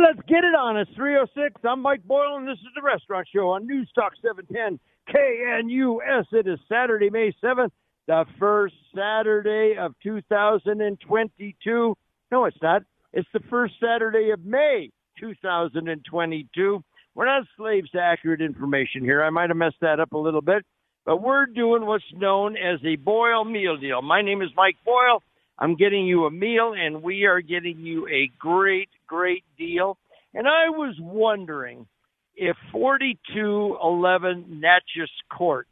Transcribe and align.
Let's 0.00 0.20
get 0.26 0.44
it 0.44 0.54
on. 0.54 0.78
It's 0.78 0.90
306. 0.96 1.60
I'm 1.62 1.82
Mike 1.82 2.02
Boyle, 2.04 2.36
and 2.38 2.48
this 2.48 2.56
is 2.56 2.72
the 2.74 2.80
Restaurant 2.80 3.28
Show 3.34 3.50
on 3.50 3.66
News 3.66 3.90
Talk 3.94 4.12
710 4.22 4.80
KNUS. 5.12 6.24
It 6.32 6.46
is 6.46 6.58
Saturday, 6.70 7.10
May 7.10 7.34
7th, 7.44 7.70
the 8.06 8.24
first 8.38 8.74
Saturday 8.96 9.76
of 9.78 9.94
2022. 10.02 11.96
No, 12.32 12.44
it's 12.46 12.56
not. 12.62 12.82
It's 13.12 13.28
the 13.34 13.40
first 13.50 13.74
Saturday 13.78 14.30
of 14.30 14.42
May 14.42 14.90
2022. 15.20 16.82
We're 17.14 17.26
not 17.26 17.46
slaves 17.58 17.90
to 17.90 18.00
accurate 18.00 18.40
information 18.40 19.02
here. 19.02 19.22
I 19.22 19.28
might 19.28 19.50
have 19.50 19.58
messed 19.58 19.80
that 19.82 20.00
up 20.00 20.12
a 20.12 20.18
little 20.18 20.40
bit, 20.40 20.64
but 21.04 21.20
we're 21.20 21.44
doing 21.44 21.84
what's 21.84 22.04
known 22.14 22.56
as 22.56 22.80
a 22.86 22.96
Boyle 22.96 23.44
meal 23.44 23.76
deal. 23.76 24.00
My 24.00 24.22
name 24.22 24.40
is 24.40 24.48
Mike 24.56 24.76
Boyle. 24.82 25.22
I'm 25.60 25.76
getting 25.76 26.06
you 26.06 26.24
a 26.24 26.30
meal, 26.30 26.72
and 26.76 27.02
we 27.02 27.24
are 27.24 27.40
getting 27.40 27.80
you 27.80 28.08
a 28.08 28.30
great, 28.38 28.88
great 29.06 29.44
deal. 29.58 29.98
And 30.32 30.46
I 30.46 30.70
was 30.70 30.94
wondering 30.98 31.86
if 32.34 32.56
4211 32.72 34.60
Natchez 34.60 35.10
Court 35.30 35.66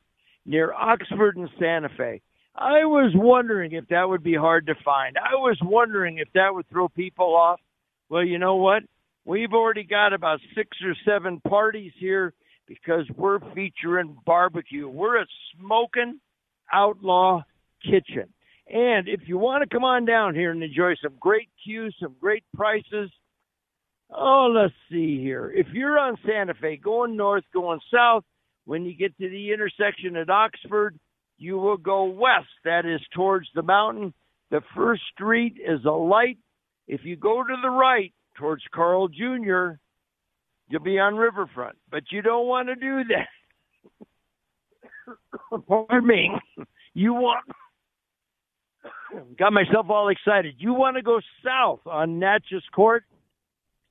near 0.45 0.73
Oxford 0.73 1.37
and 1.37 1.49
Santa 1.59 1.89
Fe, 1.97 2.21
I 2.55 2.85
was 2.85 3.13
wondering 3.15 3.73
if 3.73 3.89
that 3.89 4.09
would 4.09 4.23
be 4.23 4.35
hard 4.35 4.67
to 4.67 4.75
find. 4.85 5.17
I 5.17 5.37
was 5.37 5.57
wondering 5.63 6.19
if 6.19 6.29
that 6.35 6.53
would 6.53 6.69
throw 6.69 6.89
people 6.89 7.35
off. 7.35 7.61
Well, 8.11 8.25
you 8.25 8.39
know 8.39 8.57
what? 8.57 8.83
We've 9.25 9.53
already 9.53 9.85
got 9.85 10.13
about 10.13 10.41
six 10.55 10.77
or 10.85 10.95
seven 11.07 11.41
parties 11.41 11.93
here 11.99 12.35
because 12.67 13.05
we're 13.17 13.39
featuring 13.55 14.17
barbecue. 14.27 14.89
We're 14.89 15.23
a 15.23 15.27
Smoking 15.57 16.19
Outlaw 16.73 17.43
Kitchen. 17.83 18.29
And 18.73 19.09
if 19.09 19.21
you 19.27 19.39
want 19.39 19.63
to 19.63 19.75
come 19.75 19.85
on 19.85 20.05
down 20.05 20.35
here 20.35 20.51
and 20.51 20.63
enjoy 20.63 20.95
some 21.03 21.15
great 21.19 21.49
cues, 21.65 21.95
some 22.01 22.15
great 22.21 22.45
prices, 22.55 23.11
oh, 24.11 24.53
let's 24.55 24.75
see 24.91 25.23
here. 25.23 25.51
If 25.55 25.69
you're 25.73 25.99
on 25.99 26.17
Santa 26.27 26.55
Fe, 26.55 26.77
going 26.77 27.17
north, 27.17 27.45
going 27.55 27.81
south, 27.93 28.25
when 28.67 28.85
you 28.85 28.95
get 28.95 29.17
to 29.19 29.31
the 29.31 29.53
intersection 29.53 30.17
at 30.17 30.29
Oxford, 30.29 30.99
you 31.39 31.57
will 31.57 31.79
go 31.79 32.05
west. 32.05 32.49
That 32.65 32.85
is 32.85 33.01
towards 33.15 33.49
the 33.55 33.63
mountain. 33.63 34.13
The 34.51 34.61
first 34.77 35.03
street 35.15 35.57
is 35.57 35.85
a 35.87 35.91
light. 35.91 36.39
If 36.87 37.03
you 37.05 37.17
go 37.17 37.43
to 37.43 37.57
the 37.63 37.71
right 37.71 38.13
towards 38.37 38.63
Carl 38.75 39.09
Jr., 39.09 39.79
you'll 40.69 40.83
be 40.83 40.99
on 40.99 41.17
Riverfront. 41.17 41.77
But 41.91 42.05
you 42.11 42.21
don't 42.21 42.47
want 42.47 42.69
to 42.69 42.75
do 42.75 43.03
that. 43.15 43.29
Pardon 45.67 46.07
me. 46.07 46.31
You 46.93 47.15
want 47.15 47.45
got 49.39 49.53
myself 49.53 49.87
all 49.89 50.09
excited. 50.09 50.57
You 50.59 50.75
want 50.75 50.97
to 50.97 51.03
go 51.03 51.21
south 51.45 51.81
on 51.87 52.19
Natchez 52.19 52.63
Court? 52.75 53.05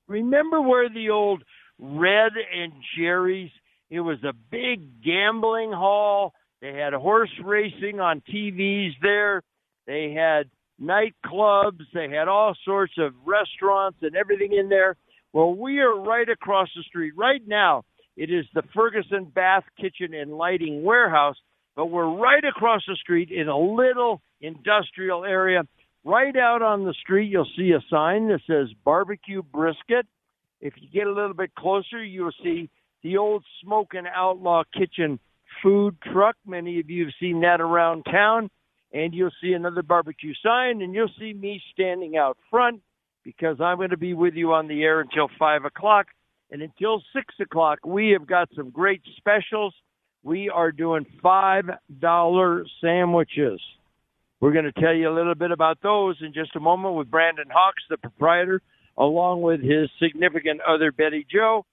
Remember 0.06 0.60
where 0.60 0.88
the 0.88 1.10
old 1.10 1.42
Red 1.78 2.32
and 2.54 2.72
Jerry's? 2.96 3.50
It 3.90 4.00
was 4.00 4.18
a 4.24 4.32
big 4.32 5.02
gambling 5.02 5.72
hall. 5.72 6.34
They 6.60 6.72
had 6.72 6.92
horse 6.92 7.30
racing 7.44 8.00
on 8.00 8.22
TVs 8.32 8.92
there. 9.00 9.42
They 9.86 10.12
had 10.12 10.50
nightclubs. 10.80 11.84
They 11.94 12.08
had 12.08 12.28
all 12.28 12.54
sorts 12.64 12.94
of 12.98 13.14
restaurants 13.24 13.98
and 14.02 14.16
everything 14.16 14.52
in 14.52 14.68
there. 14.68 14.96
Well, 15.32 15.54
we 15.54 15.78
are 15.80 15.94
right 15.94 16.28
across 16.28 16.68
the 16.74 16.82
street. 16.82 17.12
Right 17.16 17.42
now, 17.46 17.84
it 18.16 18.30
is 18.30 18.46
the 18.54 18.62
Ferguson 18.74 19.24
Bath 19.26 19.64
Kitchen 19.80 20.14
and 20.14 20.32
Lighting 20.32 20.82
Warehouse, 20.82 21.36
but 21.78 21.86
we're 21.86 22.12
right 22.12 22.44
across 22.44 22.82
the 22.88 22.96
street 22.96 23.30
in 23.30 23.46
a 23.46 23.56
little 23.56 24.20
industrial 24.40 25.24
area. 25.24 25.62
Right 26.04 26.36
out 26.36 26.60
on 26.60 26.84
the 26.84 26.92
street, 26.92 27.30
you'll 27.30 27.46
see 27.56 27.70
a 27.70 27.80
sign 27.88 28.26
that 28.30 28.40
says 28.48 28.66
barbecue 28.84 29.44
brisket. 29.44 30.04
If 30.60 30.74
you 30.76 30.88
get 30.92 31.06
a 31.06 31.12
little 31.12 31.34
bit 31.34 31.54
closer, 31.54 32.02
you'll 32.02 32.32
see 32.42 32.68
the 33.04 33.18
old 33.18 33.44
Smoking 33.62 34.06
Outlaw 34.12 34.64
Kitchen 34.76 35.20
food 35.62 35.96
truck. 36.12 36.34
Many 36.44 36.80
of 36.80 36.90
you 36.90 37.04
have 37.04 37.14
seen 37.20 37.42
that 37.42 37.60
around 37.60 38.02
town. 38.10 38.50
And 38.92 39.14
you'll 39.14 39.30
see 39.40 39.52
another 39.52 39.84
barbecue 39.84 40.34
sign, 40.44 40.82
and 40.82 40.94
you'll 40.94 41.12
see 41.16 41.32
me 41.32 41.62
standing 41.72 42.16
out 42.16 42.38
front 42.50 42.80
because 43.22 43.60
I'm 43.60 43.76
going 43.76 43.90
to 43.90 43.96
be 43.96 44.14
with 44.14 44.34
you 44.34 44.52
on 44.52 44.66
the 44.66 44.82
air 44.82 45.00
until 45.00 45.28
5 45.38 45.64
o'clock. 45.64 46.06
And 46.50 46.60
until 46.60 47.04
6 47.14 47.34
o'clock, 47.40 47.86
we 47.86 48.10
have 48.18 48.26
got 48.26 48.48
some 48.56 48.70
great 48.70 49.02
specials. 49.16 49.74
We 50.28 50.50
are 50.50 50.70
doing 50.72 51.06
$5 51.24 52.64
sandwiches. 52.82 53.60
We're 54.40 54.52
going 54.52 54.70
to 54.70 54.78
tell 54.78 54.92
you 54.92 55.08
a 55.08 55.16
little 55.16 55.34
bit 55.34 55.52
about 55.52 55.78
those 55.82 56.18
in 56.20 56.34
just 56.34 56.54
a 56.54 56.60
moment 56.60 56.96
with 56.96 57.10
Brandon 57.10 57.46
Hawks, 57.50 57.82
the 57.88 57.96
proprietor, 57.96 58.60
along 58.98 59.40
with 59.40 59.62
his 59.62 59.88
significant 59.98 60.60
other, 60.60 60.92
Betty 60.92 61.26
Joe. 61.32 61.64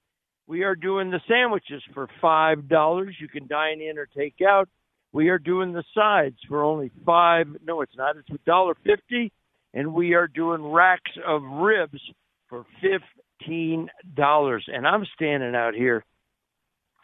We 0.47 0.63
are 0.63 0.73
doing 0.73 1.11
the 1.11 1.19
sandwiches 1.27 1.83
for 1.93 2.07
$5. 2.23 3.11
You 3.19 3.27
can 3.27 3.45
dine 3.47 3.81
in 3.81 3.97
or 3.97 4.07
take 4.15 4.35
out. 4.47 4.69
We 5.11 5.27
are 5.27 5.37
doing 5.37 5.73
the 5.73 5.83
sides 5.93 6.37
for 6.47 6.63
only 6.63 6.91
five. 7.05 7.47
No, 7.61 7.81
it's 7.81 7.97
not. 7.97 8.15
It's 8.15 8.29
a 8.29 8.39
dollar 8.45 8.75
fifty, 8.85 9.31
and 9.73 9.93
we 9.93 10.13
are 10.13 10.27
doing 10.27 10.61
racks 10.61 11.11
of 11.25 11.41
ribs 11.41 12.01
for 12.49 12.65
fifteen 12.81 13.87
dollars. 14.13 14.65
And 14.67 14.85
I'm 14.85 15.05
standing 15.15 15.55
out 15.55 15.73
here, 15.73 16.03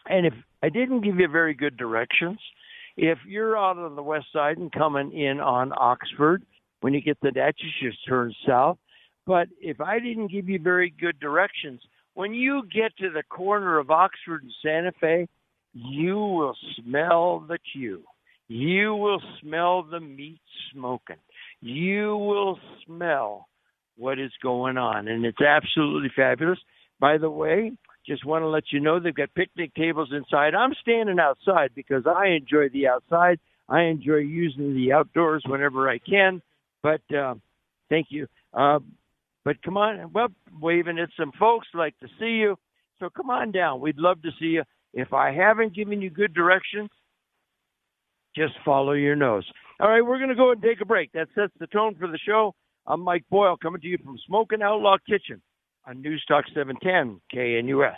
and 0.06 0.26
if 0.26 0.34
I 0.62 0.68
didn't 0.68 1.02
give 1.02 1.18
you 1.18 1.28
very 1.28 1.54
good 1.54 1.76
directions, 1.76 2.38
if 2.96 3.18
you're 3.26 3.56
out 3.56 3.78
on 3.78 3.96
the 3.96 4.02
west 4.02 4.26
side 4.32 4.58
and 4.58 4.70
coming 4.70 5.12
in 5.12 5.40
on 5.40 5.72
Oxford, 5.76 6.42
when 6.80 6.92
you 6.92 7.00
get 7.00 7.18
the 7.20 7.30
Natchez, 7.30 7.70
you 7.80 7.90
turn 8.08 8.34
south. 8.46 8.78
But 9.26 9.48
if 9.60 9.80
I 9.80 9.98
didn't 9.98 10.32
give 10.32 10.48
you 10.48 10.58
very 10.58 10.92
good 11.00 11.18
directions, 11.20 11.80
when 12.14 12.34
you 12.34 12.62
get 12.72 12.96
to 12.98 13.10
the 13.10 13.22
corner 13.22 13.78
of 13.78 13.90
Oxford 13.90 14.42
and 14.42 14.52
Santa 14.62 14.92
Fe, 15.00 15.28
you 15.72 16.16
will 16.16 16.56
smell 16.76 17.40
the 17.40 17.58
Q. 17.72 18.02
You 18.48 18.94
will 18.94 19.22
smell 19.40 19.84
the 19.84 20.00
meat 20.00 20.40
smoking. 20.72 21.16
You 21.60 22.16
will 22.16 22.58
smell 22.84 23.48
what 23.96 24.18
is 24.18 24.32
going 24.42 24.76
on. 24.76 25.08
And 25.08 25.24
it's 25.24 25.40
absolutely 25.40 26.10
fabulous. 26.14 26.58
By 27.00 27.16
the 27.16 27.30
way, 27.30 27.72
just 28.06 28.24
want 28.24 28.42
to 28.42 28.48
let 28.48 28.64
you 28.72 28.80
know 28.80 28.98
they've 28.98 29.14
got 29.14 29.34
picnic 29.34 29.74
tables 29.74 30.10
inside. 30.12 30.54
I'm 30.54 30.74
standing 30.80 31.18
outside 31.18 31.70
because 31.74 32.04
I 32.06 32.28
enjoy 32.28 32.68
the 32.68 32.88
outside. 32.88 33.38
I 33.68 33.82
enjoy 33.82 34.16
using 34.16 34.74
the 34.74 34.92
outdoors 34.92 35.44
whenever 35.46 35.88
I 35.88 35.98
can. 35.98 36.42
But 36.82 37.02
uh, 37.14 37.34
thank 37.88 38.08
you. 38.10 38.26
Uh, 38.52 38.80
but 39.44 39.62
come 39.62 39.76
on, 39.76 40.12
well, 40.12 40.28
waving 40.60 40.98
at 40.98 41.10
some 41.18 41.32
folks 41.38 41.68
like 41.74 41.98
to 42.00 42.08
see 42.18 42.36
you. 42.40 42.56
So 42.98 43.08
come 43.08 43.30
on 43.30 43.52
down. 43.52 43.80
We'd 43.80 43.98
love 43.98 44.22
to 44.22 44.30
see 44.38 44.46
you. 44.46 44.64
If 44.94 45.12
I 45.12 45.32
haven't 45.32 45.74
given 45.74 46.02
you 46.02 46.10
good 46.10 46.34
directions, 46.34 46.90
just 48.36 48.54
follow 48.64 48.92
your 48.92 49.16
nose. 49.16 49.44
All 49.80 49.88
right, 49.88 50.02
we're 50.02 50.18
going 50.18 50.28
to 50.28 50.36
go 50.36 50.52
and 50.52 50.62
take 50.62 50.80
a 50.80 50.84
break. 50.84 51.12
That 51.12 51.28
sets 51.34 51.52
the 51.58 51.66
tone 51.66 51.96
for 51.98 52.08
the 52.08 52.18
show. 52.18 52.54
I'm 52.86 53.00
Mike 53.00 53.24
Boyle 53.30 53.56
coming 53.56 53.80
to 53.80 53.86
you 53.86 53.98
from 54.04 54.18
Smoking 54.26 54.62
Outlaw 54.62 54.96
Kitchen 55.08 55.40
on 55.86 56.02
News 56.02 56.24
Talk 56.26 56.44
710 56.54 57.20
KNUS. 57.34 57.96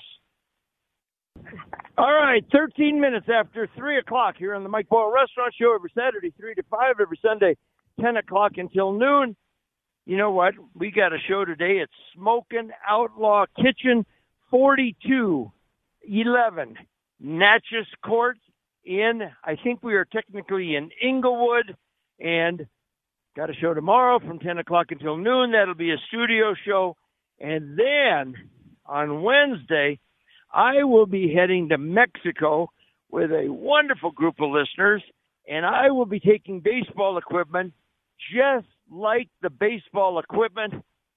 All 1.99 2.13
right, 2.13 2.45
13 2.53 3.01
minutes 3.01 3.27
after 3.33 3.69
3 3.77 3.99
o'clock 3.99 4.37
here 4.39 4.55
on 4.55 4.63
the 4.63 4.69
Mike 4.69 4.89
Boyle 4.89 5.13
Restaurant 5.13 5.53
Show 5.61 5.75
every 5.75 5.91
Saturday, 5.95 6.33
3 6.37 6.55
to 6.55 6.63
5, 6.71 7.01
every 7.01 7.19
Sunday, 7.23 7.57
10 8.01 8.17
o'clock 8.17 8.53
until 8.57 8.93
noon. 8.93 9.37
You 10.07 10.17
know 10.17 10.31
what? 10.31 10.55
We 10.75 10.91
got 10.91 11.13
a 11.13 11.19
show 11.29 11.45
today. 11.45 11.81
It's 11.83 11.93
Smoking 12.15 12.71
Outlaw 12.87 13.47
Kitchen, 13.57 14.07
4211 14.51 16.77
Natchez 17.21 17.87
Court 18.05 18.39
in, 18.85 19.23
I 19.43 19.57
think 19.57 19.83
we 19.83 19.95
are 19.95 20.05
technically 20.05 20.77
in 20.77 20.91
Englewood, 21.03 21.75
and 22.21 22.67
got 23.37 23.51
a 23.51 23.55
show 23.55 23.75
tomorrow 23.75 24.19
from 24.19 24.39
10 24.39 24.59
o'clock 24.59 24.87
until 24.91 25.17
noon. 25.17 25.53
That'll 25.53 25.75
be 25.75 25.93
a 25.93 25.97
studio 26.09 26.55
show. 26.67 26.97
And 27.41 27.79
then 27.79 28.35
on 28.87 29.23
Wednesday, 29.23 29.99
I 30.53 30.85
will 30.85 31.07
be 31.07 31.35
heading 31.35 31.69
to 31.71 31.79
Mexico 31.79 32.71
with 33.11 33.31
a 33.31 33.47
wonderful 33.49 34.11
group 34.11 34.37
of 34.41 34.51
listeners, 34.51 35.03
and 35.49 35.67
I 35.67 35.91
will 35.91 36.07
be 36.07 36.21
taking 36.21 36.61
baseball 36.61 37.19
equipment 37.19 37.73
just 38.33 38.67
like 38.91 39.29
the 39.43 39.51
baseball 39.51 40.19
equipment 40.19 40.75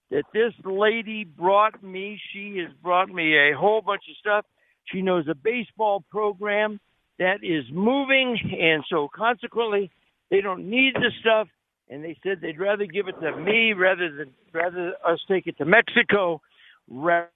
that 0.09 0.23
this 0.33 0.53
lady 0.65 1.23
brought 1.23 1.83
me. 1.83 2.19
She 2.31 2.57
has 2.57 2.73
brought 2.81 3.09
me 3.09 3.35
a 3.37 3.57
whole 3.57 3.81
bunch 3.81 4.03
of 4.09 4.17
stuff. 4.17 4.45
She 4.85 5.01
knows 5.01 5.27
a 5.27 5.35
baseball 5.35 6.03
program 6.09 6.79
that 7.19 7.43
is 7.43 7.65
moving, 7.71 8.37
and 8.59 8.83
so 8.89 9.09
consequently, 9.13 9.91
they 10.29 10.41
don't 10.41 10.69
need 10.69 10.95
the 10.95 11.11
stuff. 11.19 11.47
And 11.89 12.03
they 12.03 12.17
said 12.21 12.39
they'd 12.41 12.59
rather 12.59 12.85
give 12.85 13.07
it 13.07 13.19
to 13.21 13.37
me 13.37 13.73
rather 13.73 14.11
than 14.11 14.31
rather 14.53 14.93
us 15.07 15.19
take 15.27 15.47
it 15.47 15.57
to 15.57 15.65
Mexico, 15.65 16.41
rather 16.89 17.29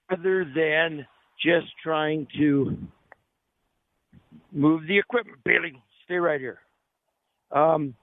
than 0.54 1.06
just 1.42 1.66
trying 1.82 2.26
to 2.38 2.76
move 4.52 4.86
the 4.86 4.98
equipment. 4.98 5.38
Bailey, 5.44 5.82
stay 6.04 6.16
right 6.16 6.40
here. 6.40 6.58
Um, 7.50 7.94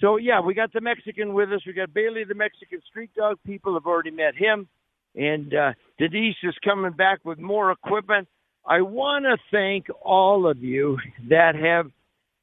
so 0.00 0.16
yeah, 0.16 0.40
we 0.40 0.54
got 0.54 0.72
the 0.72 0.80
Mexican 0.80 1.34
with 1.34 1.52
us. 1.52 1.60
We 1.66 1.72
got 1.72 1.92
Bailey, 1.92 2.24
the 2.24 2.34
Mexican 2.34 2.80
street 2.88 3.10
dog. 3.16 3.38
People 3.44 3.74
have 3.74 3.86
already 3.86 4.10
met 4.10 4.34
him, 4.34 4.68
and 5.14 5.52
uh, 5.52 5.72
Denise 5.98 6.36
is 6.42 6.54
coming 6.64 6.92
back 6.92 7.20
with 7.24 7.38
more 7.38 7.70
equipment. 7.70 8.28
I 8.66 8.80
want 8.82 9.24
to 9.24 9.36
thank 9.50 9.86
all 10.02 10.48
of 10.48 10.58
you 10.62 10.98
that 11.28 11.54
have 11.54 11.90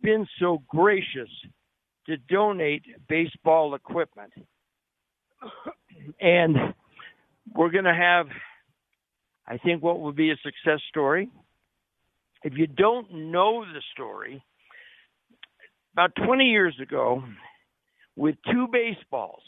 been 0.02 0.28
so 0.40 0.62
gracious 0.68 1.30
to 2.08 2.18
donate 2.18 2.84
baseball 3.08 3.76
equipment. 3.76 4.32
And 6.20 6.56
we're 7.54 7.70
going 7.70 7.86
to 7.86 7.94
have, 7.94 8.28
I 9.48 9.58
think, 9.58 9.84
what 9.84 10.00
will 10.00 10.12
be 10.12 10.32
a 10.32 10.38
success 10.38 10.82
story. 10.90 11.30
If 12.44 12.54
you 12.58 12.68
don't 12.68 13.32
know 13.32 13.64
the 13.66 13.82
story, 13.94 14.44
about 15.94 16.12
20 16.16 16.46
years 16.46 16.76
ago, 16.82 17.24
with 18.16 18.36
two 18.52 18.68
baseballs, 18.72 19.42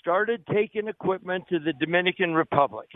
started 0.00 0.44
taking 0.52 0.88
equipment 0.88 1.44
to 1.50 1.58
the 1.58 1.72
Dominican 1.72 2.34
Republic 2.34 2.88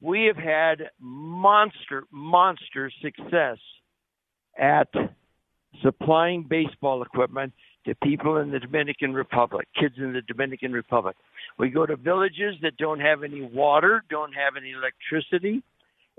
we 0.00 0.24
have 0.24 0.36
had 0.36 0.90
monster, 1.00 2.04
monster 2.10 2.90
success 3.02 3.58
at 4.58 4.88
supplying 5.82 6.44
baseball 6.48 7.02
equipment 7.02 7.52
to 7.86 7.94
people 8.02 8.36
in 8.38 8.50
the 8.50 8.58
Dominican 8.58 9.14
Republic, 9.14 9.66
kids 9.78 9.94
in 9.96 10.12
the 10.12 10.22
Dominican 10.22 10.72
Republic. 10.72 11.16
We 11.58 11.70
go 11.70 11.86
to 11.86 11.96
villages 11.96 12.56
that 12.62 12.76
don't 12.76 13.00
have 13.00 13.22
any 13.22 13.42
water, 13.42 14.02
don't 14.10 14.32
have 14.32 14.54
any 14.56 14.72
electricity, 14.72 15.62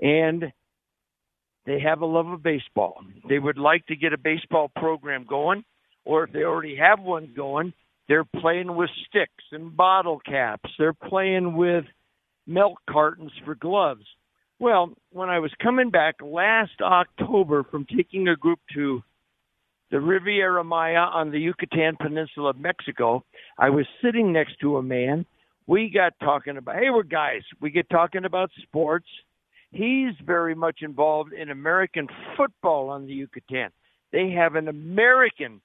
and 0.00 0.52
they 1.66 1.78
have 1.80 2.00
a 2.00 2.06
love 2.06 2.26
of 2.28 2.42
baseball. 2.42 3.02
They 3.28 3.38
would 3.38 3.58
like 3.58 3.86
to 3.86 3.96
get 3.96 4.14
a 4.14 4.18
baseball 4.18 4.70
program 4.74 5.26
going, 5.28 5.64
or 6.04 6.24
if 6.24 6.32
they 6.32 6.42
already 6.42 6.76
have 6.76 7.00
one 7.00 7.32
going, 7.36 7.74
they're 8.08 8.24
playing 8.24 8.74
with 8.74 8.88
sticks 9.06 9.44
and 9.52 9.76
bottle 9.76 10.18
caps. 10.24 10.70
They're 10.78 10.94
playing 10.94 11.54
with 11.54 11.84
milk 12.46 12.78
cartons 12.88 13.32
for 13.44 13.54
gloves. 13.54 14.04
Well, 14.58 14.94
when 15.12 15.28
I 15.28 15.38
was 15.38 15.52
coming 15.62 15.90
back 15.90 16.16
last 16.22 16.80
October 16.80 17.64
from 17.64 17.86
taking 17.94 18.28
a 18.28 18.36
group 18.36 18.58
to 18.74 19.02
the 19.90 20.00
Riviera 20.00 20.62
Maya 20.64 20.98
on 20.98 21.30
the 21.30 21.38
Yucatan 21.38 21.96
Peninsula 22.00 22.50
of 22.50 22.58
Mexico, 22.58 23.24
I 23.58 23.70
was 23.70 23.86
sitting 24.02 24.32
next 24.32 24.60
to 24.60 24.76
a 24.76 24.82
man. 24.82 25.24
We 25.66 25.90
got 25.90 26.14
talking 26.20 26.56
about, 26.56 26.76
hey, 26.76 26.90
we're 26.90 27.02
guys. 27.02 27.42
We 27.60 27.70
get 27.70 27.88
talking 27.90 28.24
about 28.24 28.50
sports. 28.62 29.06
He's 29.70 30.14
very 30.24 30.54
much 30.54 30.78
involved 30.82 31.32
in 31.32 31.50
American 31.50 32.08
football 32.36 32.88
on 32.90 33.06
the 33.06 33.12
Yucatan. 33.12 33.70
They 34.12 34.30
have 34.30 34.54
an 34.54 34.68
American 34.68 35.60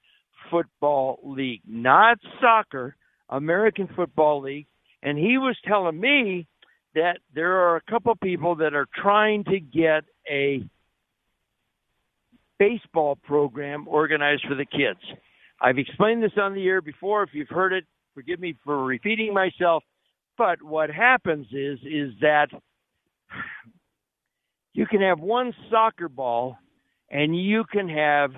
football 0.52 1.20
league, 1.24 1.62
not 1.68 2.18
soccer, 2.42 2.96
American 3.30 3.88
football 3.96 4.42
league. 4.42 4.68
And 5.02 5.18
he 5.18 5.38
was 5.38 5.58
telling 5.66 6.00
me 6.00 6.48
that 6.96 7.20
there 7.34 7.54
are 7.54 7.78
a 7.78 7.92
couple 7.92 8.16
people 8.16 8.56
that 8.56 8.74
are 8.74 8.88
trying 9.02 9.44
to 9.46 9.60
get 9.60 10.04
a 10.30 10.64
baseball 12.60 13.16
program 13.16 13.88
organized 13.88 14.46
for 14.48 14.56
the 14.56 14.66
kids. 14.66 15.00
I've 15.62 15.78
explained 15.78 16.24
this 16.24 16.32
on 16.38 16.54
the 16.54 16.66
air 16.68 16.82
before. 16.82 17.24
If 17.24 17.30
you've 17.34 17.50
heard 17.50 17.74
it, 17.74 17.86
forgive 18.14 18.40
me 18.40 18.56
for 18.64 18.84
repeating 18.84 19.34
myself. 19.34 19.84
But 20.38 20.62
what 20.62 20.90
happens 20.90 21.48
is 21.52 21.80
is 21.84 22.14
that 22.22 22.48
you 24.74 24.86
can 24.86 25.02
have 25.02 25.20
one 25.20 25.54
soccer 25.70 26.10
ball 26.10 26.58
and 27.10 27.40
you 27.40 27.64
can 27.72 27.88
have 27.88 28.32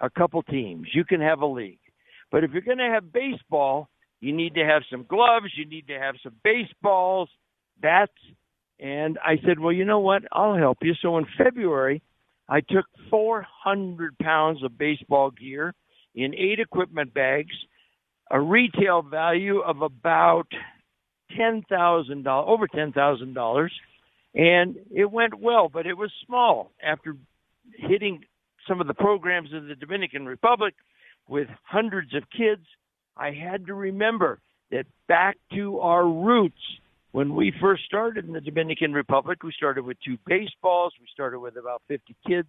a 0.00 0.10
couple 0.10 0.42
teams. 0.42 0.88
You 0.92 1.04
can 1.04 1.20
have 1.20 1.40
a 1.40 1.46
league. 1.46 1.78
But 2.30 2.44
if 2.44 2.50
you're 2.52 2.62
going 2.62 2.78
to 2.78 2.90
have 2.92 3.12
baseball, 3.12 3.88
you 4.20 4.32
need 4.32 4.54
to 4.54 4.64
have 4.64 4.82
some 4.90 5.04
gloves. 5.08 5.46
You 5.56 5.64
need 5.64 5.86
to 5.88 5.98
have 5.98 6.16
some 6.22 6.34
baseballs, 6.42 7.28
bats. 7.80 8.12
And 8.80 9.18
I 9.24 9.38
said, 9.46 9.58
well, 9.58 9.72
you 9.72 9.84
know 9.84 10.00
what? 10.00 10.22
I'll 10.32 10.56
help 10.56 10.78
you. 10.82 10.94
So 11.00 11.18
in 11.18 11.26
February, 11.36 12.02
I 12.48 12.60
took 12.60 12.86
400 13.10 14.18
pounds 14.18 14.62
of 14.64 14.78
baseball 14.78 15.30
gear 15.30 15.74
in 16.14 16.34
eight 16.34 16.60
equipment 16.60 17.12
bags, 17.12 17.54
a 18.30 18.40
retail 18.40 19.02
value 19.02 19.60
of 19.60 19.82
about 19.82 20.48
$10,000, 21.38 22.26
over 22.26 22.66
$10,000. 22.66 23.68
And 24.34 24.76
it 24.94 25.10
went 25.10 25.40
well, 25.40 25.68
but 25.68 25.86
it 25.86 25.96
was 25.96 26.10
small. 26.26 26.70
After 26.82 27.16
hitting 27.76 28.24
some 28.66 28.80
of 28.80 28.86
the 28.86 28.94
programs 28.94 29.50
in 29.52 29.68
the 29.68 29.74
Dominican 29.74 30.26
Republic 30.26 30.74
with 31.28 31.48
hundreds 31.64 32.14
of 32.14 32.24
kids, 32.30 32.64
I 33.16 33.32
had 33.32 33.66
to 33.66 33.74
remember 33.74 34.40
that 34.70 34.86
back 35.06 35.36
to 35.54 35.80
our 35.80 36.06
roots, 36.06 36.60
when 37.18 37.34
we 37.34 37.52
first 37.60 37.82
started 37.84 38.26
in 38.26 38.32
the 38.32 38.40
Dominican 38.40 38.92
Republic, 38.92 39.42
we 39.42 39.50
started 39.50 39.84
with 39.84 39.96
two 40.04 40.16
baseballs, 40.24 40.92
we 41.00 41.06
started 41.12 41.40
with 41.40 41.56
about 41.56 41.82
50 41.88 42.14
kids, 42.24 42.46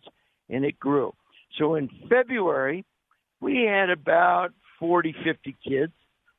and 0.48 0.64
it 0.64 0.80
grew. 0.80 1.12
So 1.58 1.74
in 1.74 1.90
February, 2.08 2.86
we 3.42 3.68
had 3.68 3.90
about 3.90 4.50
40, 4.78 5.16
50 5.24 5.56
kids. 5.68 5.92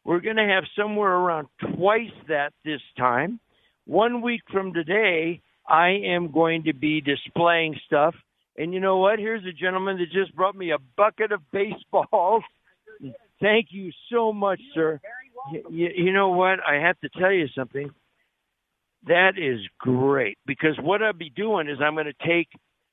We're 0.05 0.21
going 0.21 0.37
to 0.37 0.47
have 0.47 0.63
somewhere 0.79 1.11
around 1.11 1.49
twice 1.75 2.13
that 2.29 2.53
this 2.65 2.81
time. 2.97 3.41
One 3.87 4.23
week 4.23 4.43
from 4.53 4.75
today, 4.75 5.41
I 5.69 5.89
am 5.89 6.31
going 6.31 6.63
to 6.67 6.73
be 6.73 7.01
displaying 7.01 7.81
stuff. 7.85 8.15
And 8.57 8.73
you 8.73 8.79
know 8.79 8.99
what? 8.99 9.19
Here's 9.19 9.45
a 9.45 9.53
gentleman 9.53 9.99
that 9.99 10.13
just 10.13 10.37
brought 10.37 10.55
me 10.55 10.71
a 10.71 10.79
bucket 10.97 11.33
of 11.33 11.41
baseballs 11.51 12.45
Thank 13.41 13.69
you 13.71 13.91
so 14.13 14.33
much, 14.33 14.61
sir. 14.75 15.01
You, 15.71 15.89
you 15.97 16.13
know 16.13 16.29
what? 16.29 16.59
I 16.67 16.75
have 16.75 17.01
to 17.01 17.09
tell 17.09 17.33
you 17.33 17.49
something. 17.57 17.91
That 19.07 19.33
is 19.39 19.61
great 19.79 20.39
because 20.47 20.77
what 20.81 21.03
I'll 21.03 21.13
be 21.13 21.31
doing 21.31 21.69
is 21.69 21.79
I'm 21.81 21.95
going 21.95 22.07
to 22.07 22.27
take 22.27 22.49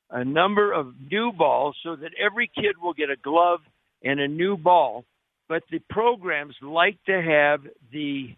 a 0.10 0.24
number 0.24 0.72
of 0.72 0.94
new 1.12 1.32
balls 1.32 1.76
so 1.84 1.96
that 1.96 2.12
every 2.20 2.50
kid 2.54 2.78
will 2.82 2.94
get 2.94 3.10
a 3.10 3.18
glove 3.18 3.60
and 4.04 4.20
a 4.20 4.28
new 4.28 4.56
ball. 4.58 5.04
But 5.50 5.64
the 5.72 5.80
programs 5.90 6.56
like 6.62 6.98
to 7.06 7.22
have 7.22 7.62
the 7.92 8.36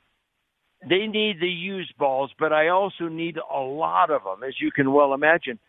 they 0.87 1.07
need 1.07 1.41
the 1.41 1.47
used 1.47 1.97
balls, 1.97 2.31
but 2.39 2.53
I 2.53 2.69
also 2.69 3.09
need 3.09 3.37
a 3.37 3.59
lot 3.59 4.11
of 4.11 4.23
them, 4.23 4.47
as 4.47 4.53
you 4.61 4.71
can 4.71 4.93
well 4.93 5.13
imagine. 5.13 5.59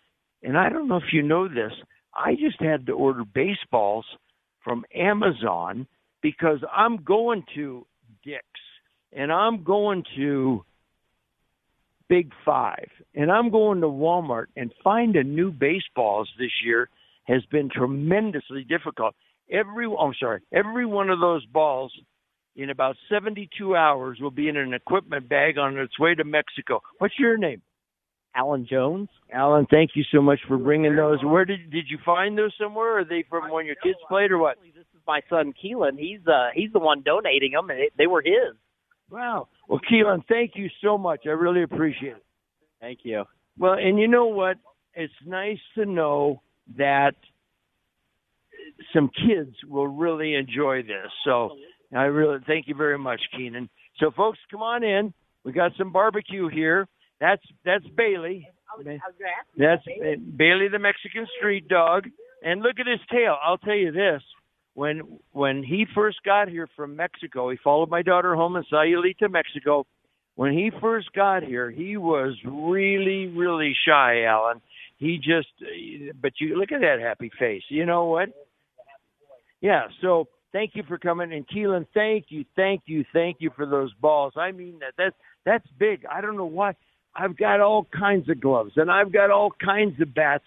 And 0.42 0.56
I 0.56 0.68
don't 0.68 0.86
know 0.86 0.98
if 0.98 1.12
you 1.12 1.22
know 1.22 1.48
this. 1.48 1.72
I 2.14 2.34
just 2.34 2.60
had 2.60 2.86
to 2.86 2.92
order 2.92 3.24
baseballs 3.24 4.04
from 4.62 4.84
Amazon 4.94 5.86
because 6.22 6.58
I'm 6.72 7.02
going 7.02 7.42
to 7.54 7.86
Dick's 8.24 8.44
and 9.12 9.32
I'm 9.32 9.64
going 9.64 10.04
to 10.16 10.64
Big 12.10 12.32
Five 12.44 12.90
and 13.14 13.30
I'm 13.30 13.50
going 13.50 13.80
to 13.80 13.86
Walmart 13.86 14.46
and 14.56 14.72
finding 14.82 15.34
new 15.34 15.52
baseballs 15.52 16.28
this 16.38 16.50
year 16.64 16.88
has 17.24 17.44
been 17.50 17.70
tremendously 17.70 18.64
difficult. 18.64 19.14
Every 19.50 19.86
I'm 19.86 20.14
sorry, 20.18 20.40
every 20.52 20.86
one 20.86 21.10
of 21.10 21.20
those 21.20 21.44
balls 21.46 21.92
in 22.56 22.70
about 22.70 22.96
72 23.08 23.76
hours 23.76 24.18
will 24.20 24.30
be 24.30 24.48
in 24.48 24.56
an 24.56 24.74
equipment 24.74 25.28
bag 25.28 25.56
on 25.56 25.78
its 25.78 25.98
way 25.98 26.14
to 26.14 26.24
Mexico. 26.24 26.80
What's 26.98 27.18
your 27.18 27.36
name? 27.36 27.62
Alan 28.34 28.66
Jones. 28.68 29.08
Alan, 29.32 29.66
thank 29.70 29.90
you 29.94 30.04
so 30.12 30.20
much 30.22 30.38
for 30.46 30.56
bringing 30.56 30.94
those. 30.94 31.18
Where 31.24 31.44
did 31.44 31.70
did 31.70 31.86
you 31.88 31.98
find 32.04 32.38
those 32.38 32.54
somewhere? 32.60 32.98
Are 32.98 33.04
they 33.04 33.24
from 33.28 33.50
when 33.50 33.66
your 33.66 33.76
kids 33.76 33.98
played 34.08 34.30
or 34.30 34.38
what? 34.38 34.56
This 34.62 34.84
is 34.94 35.00
my 35.06 35.20
son 35.28 35.52
Keelan. 35.62 35.98
He's 35.98 36.26
uh 36.26 36.50
he's 36.54 36.72
the 36.72 36.78
one 36.78 37.02
donating 37.02 37.52
them, 37.52 37.70
and 37.70 37.80
they 37.98 38.06
were 38.06 38.22
his. 38.22 38.56
Wow. 39.10 39.48
Well, 39.68 39.80
Keelan, 39.90 40.24
thank 40.28 40.52
you 40.54 40.68
so 40.82 40.96
much. 40.96 41.22
I 41.26 41.30
really 41.30 41.62
appreciate 41.62 42.16
it. 42.16 42.24
Thank 42.80 43.00
you. 43.02 43.24
Well, 43.58 43.74
and 43.74 43.98
you 43.98 44.08
know 44.08 44.26
what? 44.26 44.56
It's 44.94 45.12
nice 45.26 45.58
to 45.76 45.84
know 45.84 46.42
that 46.76 47.14
some 48.94 49.10
kids 49.26 49.54
will 49.68 49.88
really 49.88 50.34
enjoy 50.34 50.82
this. 50.82 51.10
So 51.24 51.50
I 51.94 52.04
really 52.04 52.38
thank 52.46 52.68
you 52.68 52.74
very 52.74 52.98
much, 52.98 53.20
Keenan. 53.36 53.68
So, 53.98 54.10
folks, 54.16 54.38
come 54.50 54.62
on 54.62 54.82
in. 54.82 55.12
We 55.44 55.52
got 55.52 55.72
some 55.78 55.92
barbecue 55.92 56.48
here. 56.48 56.86
That's 57.20 57.42
that's 57.64 57.84
Bailey. 57.96 58.48
That's 59.56 59.82
Bailey 60.36 60.68
the 60.68 60.78
Mexican 60.78 61.26
street 61.38 61.68
dog. 61.68 62.04
And 62.42 62.62
look 62.62 62.80
at 62.80 62.86
his 62.86 63.00
tail. 63.10 63.36
I'll 63.44 63.58
tell 63.58 63.74
you 63.74 63.92
this. 63.92 64.22
When 64.80 65.18
when 65.32 65.62
he 65.62 65.84
first 65.94 66.22
got 66.24 66.48
here 66.48 66.66
from 66.74 66.96
Mexico, 66.96 67.50
he 67.50 67.58
followed 67.62 67.90
my 67.90 68.00
daughter 68.00 68.34
home 68.34 68.56
in 68.56 68.64
Sayulita, 68.72 69.30
Mexico. 69.30 69.84
when 70.36 70.54
he 70.54 70.70
first 70.80 71.12
got 71.12 71.42
here, 71.42 71.70
he 71.70 71.98
was 71.98 72.34
really, 72.46 73.26
really 73.26 73.76
shy, 73.86 74.22
Alan. 74.22 74.62
He 74.96 75.18
just, 75.18 75.48
but 76.22 76.32
you 76.40 76.58
look 76.58 76.72
at 76.72 76.80
that 76.80 76.96
happy 76.98 77.30
face. 77.38 77.62
You 77.68 77.84
know 77.84 78.06
what? 78.06 78.30
Yeah. 79.60 79.88
So 80.00 80.28
thank 80.50 80.70
you 80.74 80.82
for 80.88 80.96
coming, 80.96 81.30
and 81.34 81.46
Keelan, 81.46 81.86
thank 81.92 82.28
you, 82.30 82.46
thank 82.56 82.84
you, 82.86 83.04
thank 83.12 83.36
you 83.40 83.50
for 83.54 83.66
those 83.66 83.92
balls. 84.00 84.32
I 84.38 84.50
mean 84.50 84.78
that. 84.78 84.94
That's 84.96 85.16
that's 85.44 85.66
big. 85.78 86.06
I 86.10 86.22
don't 86.22 86.38
know 86.38 86.46
why. 86.46 86.74
I've 87.14 87.36
got 87.36 87.60
all 87.60 87.86
kinds 87.98 88.30
of 88.30 88.40
gloves, 88.40 88.72
and 88.76 88.90
I've 88.90 89.12
got 89.12 89.30
all 89.30 89.52
kinds 89.62 90.00
of 90.00 90.14
bats, 90.14 90.44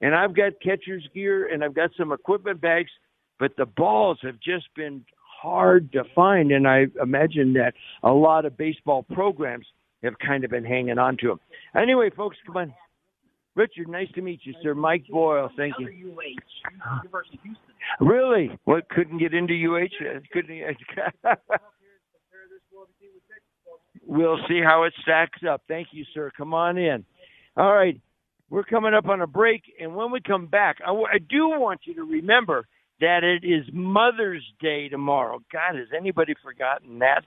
and 0.00 0.14
I've 0.14 0.34
got 0.34 0.52
catcher's 0.62 1.06
gear, 1.12 1.52
and 1.52 1.62
I've 1.62 1.74
got 1.74 1.90
some 1.98 2.12
equipment 2.12 2.62
bags. 2.62 2.88
But 3.38 3.56
the 3.56 3.66
balls 3.66 4.18
have 4.22 4.38
just 4.40 4.66
been 4.76 5.04
hard 5.42 5.92
to 5.92 6.04
find, 6.14 6.52
and 6.52 6.66
I 6.66 6.86
imagine 7.02 7.54
that 7.54 7.74
a 8.02 8.10
lot 8.10 8.44
of 8.44 8.56
baseball 8.56 9.02
programs 9.02 9.66
have 10.02 10.14
kind 10.18 10.44
of 10.44 10.50
been 10.50 10.64
hanging 10.64 10.98
on 10.98 11.16
to 11.18 11.28
them. 11.28 11.40
Anyway, 11.76 12.10
folks, 12.16 12.36
come 12.46 12.56
on. 12.56 12.74
Richard, 13.54 13.88
nice 13.88 14.08
to 14.14 14.22
meet 14.22 14.40
you, 14.44 14.54
sir. 14.62 14.74
Mike 14.74 15.04
Boyle, 15.08 15.48
thank 15.56 15.74
you. 15.78 16.16
Really? 18.00 18.50
What? 18.64 18.88
Couldn't 18.88 19.18
get 19.18 19.32
into 19.32 19.54
UH? 19.54 20.20
Couldn't. 20.32 20.76
we'll 24.06 24.38
see 24.48 24.60
how 24.62 24.84
it 24.84 24.92
stacks 25.02 25.40
up. 25.48 25.62
Thank 25.68 25.88
you, 25.92 26.04
sir. 26.12 26.32
Come 26.36 26.52
on 26.52 26.78
in. 26.78 27.04
All 27.56 27.72
right, 27.72 28.00
we're 28.50 28.64
coming 28.64 28.94
up 28.94 29.08
on 29.08 29.20
a 29.20 29.26
break, 29.26 29.62
and 29.80 29.94
when 29.94 30.10
we 30.10 30.20
come 30.20 30.46
back, 30.46 30.78
I, 30.84 30.90
I 30.90 31.18
do 31.18 31.50
want 31.50 31.82
you 31.84 31.94
to 31.94 32.02
remember 32.02 32.66
that 33.00 33.24
it 33.24 33.46
is 33.46 33.64
Mother's 33.72 34.44
Day 34.60 34.88
tomorrow. 34.88 35.40
God, 35.52 35.76
has 35.76 35.88
anybody 35.96 36.34
forgotten 36.42 37.00
that? 37.00 37.22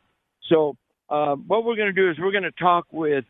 So, 0.50 0.78
uh, 1.10 1.36
what 1.36 1.64
we're 1.64 1.76
going 1.76 1.94
to 1.94 2.02
do 2.02 2.10
is 2.10 2.18
we're 2.20 2.32
going 2.32 2.44
to 2.44 2.52
talk 2.52 2.86
with 2.92 3.26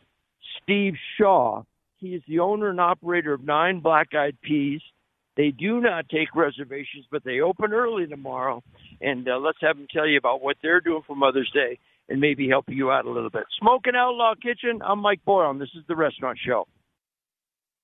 Steve 0.61 0.93
Shaw. 1.17 1.63
He 1.97 2.09
is 2.09 2.21
the 2.27 2.39
owner 2.39 2.69
and 2.69 2.79
operator 2.79 3.33
of 3.33 3.43
Nine 3.43 3.79
Black 3.79 4.13
Eyed 4.13 4.37
Peas. 4.41 4.81
They 5.35 5.51
do 5.51 5.79
not 5.79 6.09
take 6.09 6.35
reservations, 6.35 7.05
but 7.11 7.23
they 7.23 7.41
open 7.41 7.71
early 7.71 8.07
tomorrow. 8.07 8.63
And 9.01 9.27
uh, 9.27 9.37
let's 9.37 9.59
have 9.61 9.77
them 9.77 9.87
tell 9.91 10.07
you 10.07 10.17
about 10.17 10.41
what 10.41 10.57
they're 10.61 10.81
doing 10.81 11.03
for 11.05 11.15
Mother's 11.15 11.51
Day 11.53 11.77
and 12.09 12.19
maybe 12.19 12.47
help 12.47 12.65
you 12.69 12.91
out 12.91 13.05
a 13.05 13.11
little 13.11 13.29
bit. 13.29 13.43
Smoking 13.59 13.93
Outlaw 13.95 14.33
Kitchen, 14.35 14.81
I'm 14.83 14.99
Mike 14.99 15.23
Boyle, 15.25 15.53
this 15.55 15.69
is 15.75 15.83
the 15.87 15.95
restaurant 15.95 16.39
show. 16.43 16.67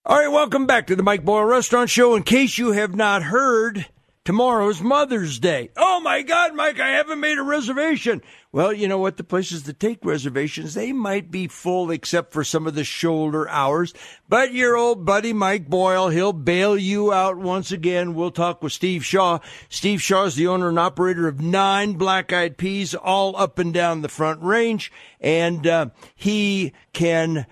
All 0.05 0.17
right, 0.17 0.27
welcome 0.27 0.65
back 0.65 0.87
to 0.87 0.95
the 0.95 1.03
Mike 1.03 1.23
Boyle 1.23 1.45
Restaurant 1.45 1.89
Show. 1.89 2.15
In 2.15 2.23
case 2.23 2.57
you 2.57 2.73
have 2.73 2.93
not 2.93 3.23
heard, 3.23 3.85
Tomorrow's 4.25 4.81
Mother's 4.81 5.37
Day. 5.37 5.69
Oh 5.75 5.99
my 5.99 6.21
God, 6.21 6.55
Mike, 6.55 6.79
I 6.79 6.91
haven't 6.91 7.19
made 7.19 7.37
a 7.37 7.43
reservation. 7.43 8.21
Well, 8.53 8.71
you 8.71 8.87
know 8.87 8.97
what? 8.97 9.17
The 9.17 9.23
places 9.25 9.63
that 9.63 9.81
take 9.81 10.05
reservations, 10.05 10.75
they 10.75 10.93
might 10.93 11.29
be 11.29 11.49
full 11.49 11.91
except 11.91 12.31
for 12.31 12.45
some 12.45 12.65
of 12.65 12.73
the 12.73 12.85
shoulder 12.85 13.49
hours. 13.49 13.93
But 14.29 14.53
your 14.53 14.77
old 14.77 15.03
buddy 15.03 15.33
Mike 15.33 15.67
Boyle, 15.69 16.07
he'll 16.07 16.31
bail 16.31 16.77
you 16.77 17.11
out 17.11 17.35
once 17.35 17.73
again. 17.73 18.13
We'll 18.13 18.31
talk 18.31 18.63
with 18.63 18.71
Steve 18.71 19.03
Shaw. 19.03 19.39
Steve 19.67 20.01
Shaw 20.01 20.23
is 20.23 20.35
the 20.35 20.47
owner 20.47 20.69
and 20.69 20.79
operator 20.79 21.27
of 21.27 21.41
nine 21.41 21.93
Black 21.93 22.31
Eyed 22.31 22.57
Peas 22.57 22.95
all 22.95 23.35
up 23.35 23.59
and 23.59 23.73
down 23.73 24.03
the 24.03 24.07
front 24.07 24.41
range. 24.41 24.89
And 25.19 25.67
uh, 25.67 25.89
he 26.15 26.71
can 26.93 27.45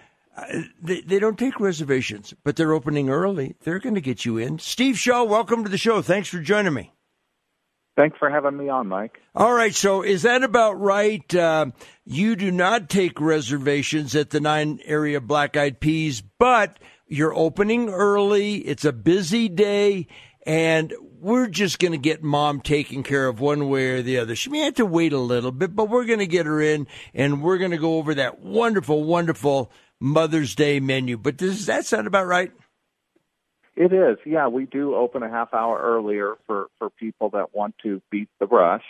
they, 0.82 1.02
they 1.02 1.20
don't 1.20 1.38
take 1.38 1.60
reservations, 1.60 2.34
but 2.44 2.56
they're 2.56 2.74
opening 2.74 3.10
early. 3.10 3.56
They're 3.64 3.80
going 3.80 3.96
to 3.96 4.02
get 4.02 4.26
you 4.26 4.38
in. 4.38 4.60
Steve 4.60 4.98
Shaw, 4.98 5.24
welcome 5.24 5.64
to 5.64 5.70
the 5.70 5.78
show. 5.78 6.02
Thanks 6.02 6.30
for 6.30 6.40
joining 6.40 6.74
me. 6.74 6.94
Thanks 7.98 8.18
for 8.18 8.30
having 8.30 8.56
me 8.56 8.70
on, 8.70 8.88
Mike. 8.88 9.20
All 9.36 9.54
right. 9.54 9.76
So, 9.76 10.02
is 10.02 10.22
that 10.22 10.44
about 10.44 10.80
right? 10.80 11.36
Uh, 11.36 11.68
you 12.06 12.38
do 12.38 12.50
not 12.50 12.90
take 12.90 13.20
reservations 13.20 14.16
at 14.16 14.30
the 14.30 14.40
nine 14.40 14.80
area 14.86 15.20
Black 15.20 15.58
Eyed 15.58 15.82
Peas, 15.82 16.22
but 16.22 16.80
you're 17.08 17.36
opening 17.36 17.90
early. 17.90 18.56
It's 18.60 18.86
a 18.86 18.94
busy 18.94 19.50
day, 19.50 20.08
and 20.46 20.94
we're 21.20 21.48
just 21.48 21.80
going 21.80 21.92
to 21.92 21.98
get 21.98 22.24
mom 22.24 22.62
taken 22.62 23.04
care 23.04 23.28
of 23.28 23.42
one 23.42 23.68
way 23.68 23.90
or 23.90 24.02
the 24.02 24.18
other. 24.20 24.36
She 24.36 24.50
may 24.50 24.60
have 24.60 24.76
to 24.76 24.86
wait 24.86 25.12
a 25.12 25.20
little 25.20 25.52
bit, 25.52 25.76
but 25.76 25.90
we're 25.90 26.06
going 26.06 26.20
to 26.20 26.28
get 26.28 26.46
her 26.46 26.62
in, 26.62 26.88
and 27.14 27.44
we're 27.44 27.58
going 27.58 27.72
to 27.72 27.78
go 27.78 27.98
over 27.98 28.16
that 28.16 28.40
wonderful, 28.40 29.04
wonderful 29.04 29.70
Mother's 30.02 30.56
Day 30.56 30.82
menu. 30.82 31.18
But 31.18 31.38
does 31.38 31.68
that 31.68 31.86
sound 31.86 32.08
about 32.08 32.26
right? 32.26 32.52
It 33.76 33.94
is. 33.94 34.18
Yeah, 34.26 34.48
we 34.48 34.66
do 34.66 34.96
open 34.96 35.24
a 35.24 35.30
half 35.30 35.54
hour 35.54 35.80
earlier 35.80 36.36
for 36.46 36.68
for 36.78 36.90
people 36.90 37.30
that 37.30 37.56
want 37.56 37.76
to 37.84 38.02
beat 38.12 38.28
the 38.40 38.48
rush, 38.48 38.84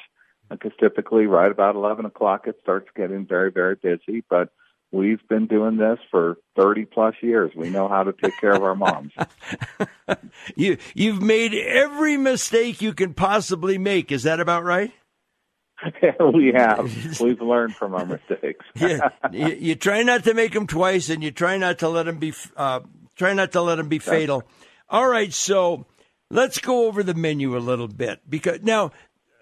because 0.50 0.72
typically 0.80 1.28
right 1.28 1.52
about 1.52 1.76
eleven 1.76 2.06
o'clock 2.06 2.48
it 2.48 2.56
starts 2.64 2.88
getting 2.96 3.28
very 3.28 3.52
very 3.52 3.76
busy. 3.76 4.24
But 4.28 4.50
we've 4.92 5.26
been 5.28 5.48
doing 5.48 5.78
this 5.78 6.00
for 6.10 6.38
30 6.58 6.86
plus 6.86 7.16
years. 7.22 7.52
We 7.56 7.70
know 7.70 7.88
how 7.88 8.04
to 8.04 8.14
take 8.14 8.38
care 8.40 8.52
of 8.52 8.64
our 8.64 8.76
moms. 8.76 9.14
you 10.56 10.78
you've 10.94 11.22
made 11.22 11.54
every 11.54 12.18
mistake 12.18 12.82
you 12.82 12.94
can 12.94 13.14
possibly 13.14 13.78
make. 13.78 14.12
Is 14.12 14.24
that 14.24 14.40
about 14.40 14.64
right? 14.64 14.92
we 16.34 16.54
have. 16.56 17.20
We've 17.22 17.42
learned 17.42 17.76
from 17.76 17.96
our 17.96 18.06
mistakes. 18.06 18.66
yeah, 18.76 19.10
you, 19.32 19.48
you, 19.48 19.76
try 19.76 20.04
not 20.04 20.24
to 20.26 20.34
make 20.34 20.54
them 20.54 20.68
twice, 20.68 21.10
and 21.10 21.24
you 21.24 21.32
try 21.32 21.58
not 21.58 21.80
to 21.80 21.90
let 21.90 22.06
them 22.06 22.18
be. 22.18 22.34
Uh, 22.56 22.82
try 23.16 23.34
not 23.34 23.52
to 23.54 23.62
let 23.62 23.76
them 23.76 23.90
be 23.90 24.00
fatal. 24.00 24.44
All 24.90 25.08
right, 25.08 25.34
so 25.34 25.86
let's 26.30 26.60
go 26.60 26.88
over 26.88 27.04
the 27.04 27.14
menu 27.14 27.58
a 27.58 27.60
little 27.60 27.88
bit 27.88 28.22
because 28.30 28.62
now 28.62 28.92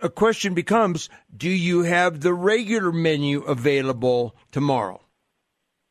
a 0.02 0.10
question 0.10 0.54
becomes: 0.54 1.10
Do 1.36 1.50
you 1.50 1.84
have 1.84 2.22
the 2.22 2.34
regular 2.34 2.92
menu 2.92 3.42
available 3.42 4.36
tomorrow? 4.52 5.02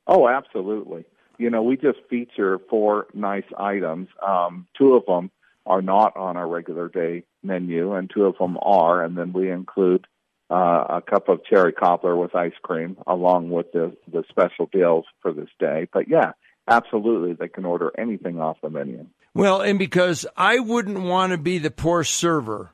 Oh, 0.06 0.28
absolutely. 0.28 1.04
You 1.36 1.50
know, 1.50 1.62
we 1.62 1.76
just 1.76 1.98
feature 2.08 2.58
four 2.70 3.06
nice 3.14 3.44
items. 3.56 4.08
Um, 4.26 4.66
two 4.76 4.94
of 4.94 5.04
them 5.06 5.30
are 5.66 5.82
not 5.82 6.16
on 6.16 6.36
our 6.36 6.48
regular 6.48 6.88
day 6.88 7.24
menu, 7.42 7.92
and 7.92 8.10
two 8.12 8.24
of 8.24 8.36
them 8.38 8.56
are, 8.62 9.04
and 9.04 9.16
then 9.16 9.32
we 9.32 9.50
include 9.50 10.06
uh, 10.50 10.84
a 10.88 11.02
cup 11.02 11.28
of 11.28 11.44
cherry 11.44 11.72
cobbler 11.72 12.16
with 12.16 12.34
ice 12.34 12.52
cream, 12.62 12.96
along 13.06 13.50
with 13.50 13.72
the 13.72 13.96
the 14.10 14.24
special 14.28 14.68
deals 14.72 15.04
for 15.20 15.32
this 15.32 15.50
day. 15.58 15.88
But 15.92 16.08
yeah, 16.08 16.32
absolutely, 16.68 17.34
they 17.34 17.48
can 17.48 17.64
order 17.64 17.92
anything 17.98 18.40
off 18.40 18.58
the 18.62 18.70
menu. 18.70 19.06
Well, 19.34 19.60
and 19.60 19.78
because 19.78 20.26
I 20.36 20.58
wouldn't 20.58 21.00
want 21.00 21.32
to 21.32 21.38
be 21.38 21.58
the 21.58 21.70
poor 21.70 22.02
server 22.02 22.72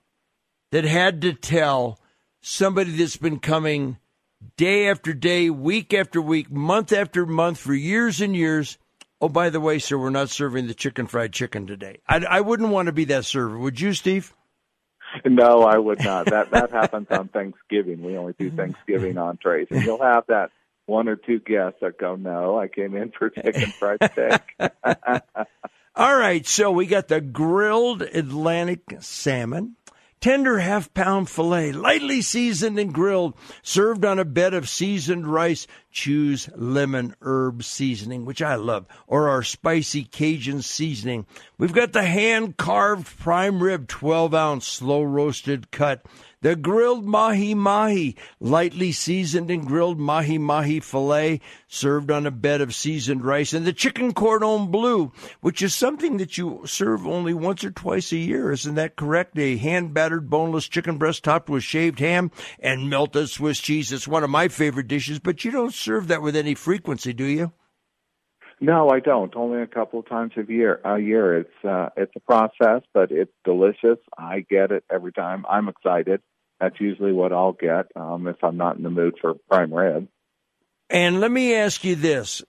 that 0.70 0.84
had 0.84 1.22
to 1.22 1.32
tell 1.32 1.98
somebody 2.40 2.92
that's 2.92 3.16
been 3.16 3.38
coming 3.38 3.98
day 4.56 4.88
after 4.88 5.12
day, 5.12 5.50
week 5.50 5.92
after 5.94 6.20
week, 6.20 6.50
month 6.50 6.92
after 6.92 7.26
month 7.26 7.58
for 7.58 7.74
years 7.74 8.20
and 8.20 8.36
years. 8.36 8.78
Oh, 9.20 9.28
by 9.28 9.50
the 9.50 9.60
way, 9.60 9.78
sir, 9.78 9.96
we're 9.96 10.10
not 10.10 10.30
serving 10.30 10.66
the 10.66 10.74
chicken 10.74 11.06
fried 11.06 11.32
chicken 11.32 11.66
today. 11.66 11.98
I, 12.06 12.24
I 12.28 12.40
wouldn't 12.40 12.70
want 12.70 12.86
to 12.86 12.92
be 12.92 13.06
that 13.06 13.24
server. 13.24 13.58
Would 13.58 13.80
you, 13.80 13.92
Steve? 13.94 14.34
no, 15.24 15.62
I 15.62 15.78
would 15.78 16.02
not. 16.02 16.26
That 16.26 16.50
that 16.50 16.70
happens 16.70 17.06
on 17.10 17.28
Thanksgiving. 17.28 18.02
We 18.02 18.16
only 18.16 18.34
do 18.38 18.50
Thanksgiving 18.50 19.18
entrees, 19.18 19.68
and 19.70 19.82
you'll 19.82 20.02
have 20.02 20.24
that 20.28 20.50
one 20.86 21.08
or 21.08 21.16
two 21.16 21.40
guests 21.40 21.78
that 21.80 21.98
go, 21.98 22.16
"No, 22.16 22.58
I 22.58 22.68
came 22.68 22.96
in 22.96 23.10
for 23.10 23.30
chicken 23.30 23.70
fried 23.78 23.98
steak." 24.12 24.42
All 25.96 26.16
right, 26.16 26.44
so 26.44 26.72
we 26.72 26.86
got 26.86 27.06
the 27.06 27.20
grilled 27.20 28.02
Atlantic 28.02 28.80
salmon 28.98 29.76
tender 30.24 30.58
half 30.58 30.94
pound 30.94 31.28
filet, 31.28 31.70
lightly 31.70 32.22
seasoned 32.22 32.78
and 32.78 32.94
grilled, 32.94 33.34
served 33.62 34.06
on 34.06 34.18
a 34.18 34.24
bed 34.24 34.54
of 34.54 34.66
seasoned 34.66 35.26
rice. 35.26 35.66
Choose 35.92 36.48
lemon 36.56 37.14
herb 37.20 37.62
seasoning, 37.62 38.24
which 38.24 38.40
I 38.40 38.54
love, 38.54 38.86
or 39.06 39.28
our 39.28 39.42
spicy 39.42 40.02
Cajun 40.02 40.62
seasoning. 40.62 41.26
We've 41.58 41.74
got 41.74 41.92
the 41.92 42.04
hand 42.04 42.56
carved 42.56 43.18
prime 43.18 43.62
rib, 43.62 43.86
12 43.86 44.34
ounce 44.34 44.66
slow 44.66 45.02
roasted 45.02 45.70
cut 45.70 46.06
the 46.44 46.54
grilled 46.54 47.06
mahi 47.06 47.54
mahi, 47.54 48.16
lightly 48.38 48.92
seasoned 48.92 49.50
and 49.50 49.66
grilled 49.66 49.98
mahi 49.98 50.36
mahi 50.36 50.78
filet, 50.78 51.40
served 51.68 52.10
on 52.10 52.26
a 52.26 52.30
bed 52.30 52.60
of 52.60 52.74
seasoned 52.74 53.24
rice, 53.24 53.54
and 53.54 53.64
the 53.64 53.72
chicken 53.72 54.12
cordon 54.12 54.70
bleu, 54.70 55.10
which 55.40 55.62
is 55.62 55.74
something 55.74 56.18
that 56.18 56.36
you 56.36 56.60
serve 56.66 57.06
only 57.06 57.32
once 57.32 57.64
or 57.64 57.70
twice 57.70 58.12
a 58.12 58.18
year. 58.18 58.52
Isn't 58.52 58.74
that 58.74 58.94
correct? 58.94 59.38
A 59.38 59.56
hand 59.56 59.94
battered 59.94 60.28
boneless 60.28 60.68
chicken 60.68 60.98
breast 60.98 61.24
topped 61.24 61.48
with 61.48 61.64
shaved 61.64 61.98
ham 61.98 62.30
and 62.58 62.90
melted 62.90 63.30
Swiss 63.30 63.58
cheese. 63.58 63.90
It's 63.90 64.06
one 64.06 64.22
of 64.22 64.28
my 64.28 64.48
favorite 64.48 64.86
dishes, 64.86 65.20
but 65.20 65.46
you 65.46 65.50
don't 65.50 65.72
serve 65.72 66.08
that 66.08 66.20
with 66.20 66.36
any 66.36 66.54
frequency, 66.54 67.14
do 67.14 67.24
you? 67.24 67.52
No, 68.60 68.90
I 68.90 69.00
don't. 69.00 69.34
Only 69.34 69.62
a 69.62 69.66
couple 69.66 70.00
of 70.00 70.08
times 70.10 70.32
a 70.36 70.52
year. 70.52 70.78
A 70.84 70.98
year. 70.98 71.38
It's 71.38 71.64
uh, 71.64 71.88
it's 71.96 72.12
a 72.14 72.20
process, 72.20 72.82
but 72.92 73.10
it's 73.10 73.32
delicious. 73.46 73.98
I 74.18 74.40
get 74.40 74.72
it 74.72 74.84
every 74.92 75.12
time. 75.12 75.46
I'm 75.48 75.70
excited. 75.70 76.20
That's 76.64 76.80
usually 76.80 77.12
what 77.12 77.30
I'll 77.30 77.52
get 77.52 77.88
um, 77.94 78.26
if 78.26 78.42
I'm 78.42 78.56
not 78.56 78.78
in 78.78 78.84
the 78.84 78.90
mood 78.90 79.16
for 79.20 79.34
prime 79.50 79.72
rib. 79.72 80.08
And 80.88 81.20
let 81.20 81.30
me 81.30 81.54
ask 81.54 81.84
you 81.84 81.94
this: 81.94 82.42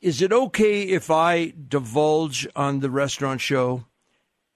Is 0.00 0.22
it 0.22 0.32
okay 0.32 0.82
if 0.82 1.10
I 1.10 1.52
divulge 1.68 2.46
on 2.54 2.78
the 2.78 2.90
restaurant 2.90 3.40
show 3.40 3.84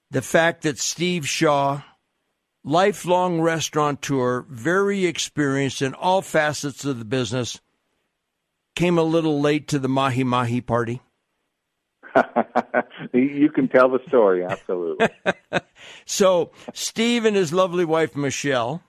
the 0.09 0.21
fact 0.21 0.61
that 0.61 0.79
Steve 0.79 1.27
Shaw, 1.27 1.81
lifelong 2.63 3.41
restaurateur, 3.41 4.45
very 4.47 5.05
experienced 5.05 5.81
in 5.81 5.93
all 5.93 6.21
facets 6.21 6.85
of 6.85 6.97
the 6.97 7.05
business, 7.05 7.59
came 8.73 8.97
a 8.97 9.03
little 9.03 9.41
late 9.41 9.67
to 9.67 9.79
the 9.79 9.89
mahi 9.89 10.23
mahi 10.23 10.61
party? 10.61 11.01
you 13.13 13.49
can 13.53 13.67
tell 13.67 13.89
the 13.89 13.99
story, 14.07 14.45
absolutely. 14.45 15.09
so, 16.05 16.51
Steve 16.73 17.25
and 17.25 17.35
his 17.35 17.51
lovely 17.51 17.83
wife, 17.83 18.15
Michelle, 18.15 18.81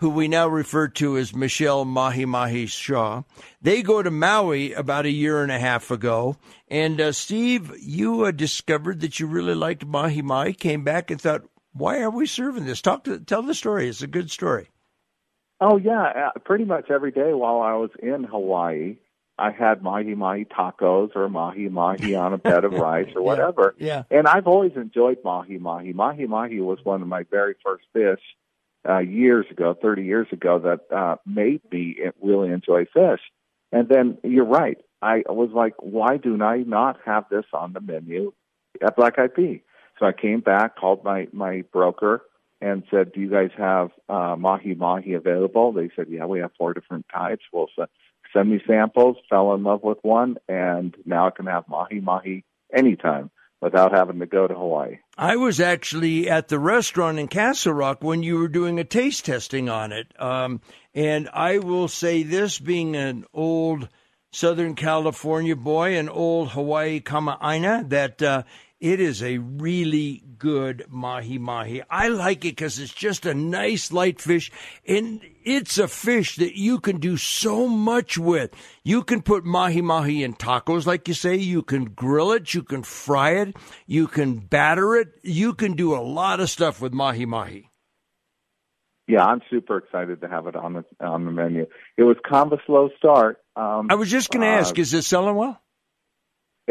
who 0.00 0.08
we 0.08 0.28
now 0.28 0.48
refer 0.48 0.88
to 0.88 1.18
as 1.18 1.34
Michelle 1.34 1.84
Mahi 1.84 2.24
Mahi 2.24 2.64
Shaw, 2.66 3.22
they 3.60 3.82
go 3.82 4.02
to 4.02 4.10
Maui 4.10 4.72
about 4.72 5.04
a 5.04 5.10
year 5.10 5.42
and 5.42 5.52
a 5.52 5.58
half 5.58 5.90
ago. 5.90 6.36
And, 6.68 6.98
uh, 6.98 7.12
Steve, 7.12 7.70
you 7.78 8.24
uh, 8.24 8.30
discovered 8.30 9.00
that 9.00 9.20
you 9.20 9.26
really 9.26 9.54
liked 9.54 9.84
Mahi 9.84 10.22
Mahi, 10.22 10.54
came 10.54 10.84
back 10.84 11.10
and 11.10 11.20
thought, 11.20 11.42
why 11.74 12.00
are 12.00 12.10
we 12.10 12.26
serving 12.26 12.64
this? 12.64 12.80
Talk 12.80 13.04
to, 13.04 13.20
tell 13.20 13.42
the 13.42 13.54
story. 13.54 13.90
It's 13.90 14.00
a 14.00 14.06
good 14.06 14.30
story. 14.30 14.70
Oh 15.60 15.76
yeah, 15.76 16.30
uh, 16.34 16.38
pretty 16.46 16.64
much 16.64 16.90
every 16.90 17.10
day 17.10 17.34
while 17.34 17.60
I 17.60 17.74
was 17.74 17.90
in 18.02 18.24
Hawaii, 18.24 18.96
I 19.38 19.50
had 19.50 19.82
mahi 19.82 20.14
mahi 20.14 20.46
tacos 20.46 21.14
or 21.14 21.28
mahi 21.28 21.68
mahi 21.68 22.14
on 22.16 22.32
a 22.32 22.38
bed 22.38 22.64
of 22.64 22.72
rice 22.72 23.10
or 23.14 23.20
whatever. 23.20 23.74
Yeah, 23.78 24.04
yeah. 24.10 24.18
And 24.18 24.26
I've 24.26 24.46
always 24.46 24.72
enjoyed 24.76 25.18
mahi 25.22 25.58
mahi. 25.58 25.92
Mahi 25.92 26.26
mahi 26.26 26.60
was 26.60 26.78
one 26.82 27.02
of 27.02 27.08
my 27.08 27.24
very 27.30 27.54
first 27.62 27.84
fish 27.92 28.22
uh, 28.88 28.98
years 28.98 29.46
ago, 29.50 29.76
30 29.80 30.02
years 30.04 30.26
ago, 30.32 30.58
that 30.58 30.96
uh, 30.96 31.16
made 31.26 31.60
me 31.70 31.98
really 32.22 32.50
enjoy 32.50 32.84
fish. 32.86 33.20
And 33.72 33.88
then 33.88 34.18
you're 34.22 34.44
right. 34.44 34.78
I 35.02 35.22
was 35.28 35.50
like, 35.54 35.74
why 35.78 36.16
do 36.18 36.42
I 36.42 36.58
not 36.58 36.98
have 37.06 37.24
this 37.30 37.44
on 37.52 37.72
the 37.72 37.80
menu 37.80 38.32
at 38.82 38.96
Black 38.96 39.16
Pea? 39.34 39.62
So 39.98 40.06
I 40.06 40.12
came 40.12 40.40
back, 40.40 40.76
called 40.76 41.04
my 41.04 41.28
my 41.32 41.62
broker, 41.72 42.22
and 42.60 42.82
said, 42.90 43.12
"Do 43.12 43.20
you 43.20 43.30
guys 43.30 43.50
have 43.56 43.90
uh, 44.08 44.36
mahi 44.36 44.74
mahi 44.74 45.14
available?" 45.14 45.72
They 45.72 45.90
said, 45.94 46.06
"Yeah, 46.08 46.24
we 46.24 46.40
have 46.40 46.52
four 46.58 46.72
different 46.74 47.06
types." 47.12 47.44
Well, 47.52 47.68
so 47.76 47.86
send 48.32 48.50
me 48.50 48.62
samples. 48.66 49.16
Fell 49.28 49.54
in 49.54 49.62
love 49.62 49.82
with 49.82 49.98
one, 50.02 50.36
and 50.48 50.94
now 51.04 51.26
I 51.26 51.30
can 51.30 51.46
have 51.46 51.68
mahi 51.68 52.00
mahi 52.00 52.44
anytime 52.74 53.30
without 53.60 53.92
having 53.92 54.18
to 54.20 54.26
go 54.26 54.46
to 54.46 54.54
Hawaii. 54.54 54.98
I 55.16 55.36
was 55.36 55.60
actually 55.60 56.28
at 56.28 56.48
the 56.48 56.58
restaurant 56.58 57.18
in 57.18 57.28
Castle 57.28 57.74
Rock 57.74 58.02
when 58.02 58.22
you 58.22 58.38
were 58.38 58.48
doing 58.48 58.78
a 58.78 58.84
taste 58.84 59.26
testing 59.26 59.68
on 59.68 59.92
it, 59.92 60.08
um, 60.18 60.60
and 60.94 61.28
I 61.32 61.58
will 61.58 61.88
say 61.88 62.22
this: 62.22 62.58
being 62.58 62.96
an 62.96 63.24
old 63.34 63.88
Southern 64.32 64.74
California 64.74 65.56
boy, 65.56 65.98
an 65.98 66.08
old 66.08 66.50
Hawaii 66.50 67.00
kamaaina, 67.00 67.88
that 67.90 68.22
uh, 68.22 68.42
it 68.80 68.98
is 68.98 69.22
a 69.22 69.38
really 69.38 70.24
good 70.38 70.86
mahi 70.88 71.38
mahi. 71.38 71.82
I 71.90 72.08
like 72.08 72.44
it 72.44 72.56
because 72.56 72.78
it's 72.78 72.94
just 72.94 73.26
a 73.26 73.34
nice 73.34 73.92
light 73.92 74.20
fish, 74.20 74.50
and 74.86 75.20
it's 75.44 75.76
a 75.78 75.86
fish 75.86 76.36
that 76.36 76.58
you 76.58 76.80
can 76.80 76.98
do 76.98 77.16
so 77.16 77.68
much 77.68 78.16
with. 78.16 78.50
You 78.82 79.02
can 79.02 79.20
put 79.20 79.44
mahi 79.44 79.82
mahi 79.82 80.24
in 80.24 80.34
tacos, 80.34 80.86
like 80.86 81.08
you 81.08 81.14
say. 81.14 81.36
You 81.36 81.62
can 81.62 81.84
grill 81.84 82.32
it. 82.32 82.54
You 82.54 82.62
can 82.62 82.82
fry 82.82 83.32
it. 83.32 83.56
You 83.86 84.06
can 84.06 84.38
batter 84.38 84.96
it. 84.96 85.08
You 85.22 85.52
can 85.52 85.74
do 85.74 85.94
a 85.94 86.00
lot 86.00 86.40
of 86.40 86.48
stuff 86.48 86.80
with 86.80 86.94
mahi 86.94 87.26
mahi. 87.26 87.70
Yeah, 89.06 89.24
I'm 89.24 89.42
super 89.50 89.76
excited 89.76 90.20
to 90.20 90.28
have 90.28 90.46
it 90.46 90.54
on 90.56 90.72
the 90.72 90.84
on 91.04 91.24
the 91.24 91.32
menu. 91.32 91.66
It 91.96 92.04
was 92.04 92.16
kind 92.26 92.52
of 92.52 92.58
a 92.58 92.62
slow 92.64 92.90
start. 92.96 93.38
Um, 93.56 93.88
I 93.90 93.96
was 93.96 94.08
just 94.08 94.30
going 94.30 94.42
to 94.42 94.46
uh, 94.46 94.60
ask, 94.60 94.78
is 94.78 94.94
it 94.94 95.02
selling 95.02 95.34
well? 95.34 95.60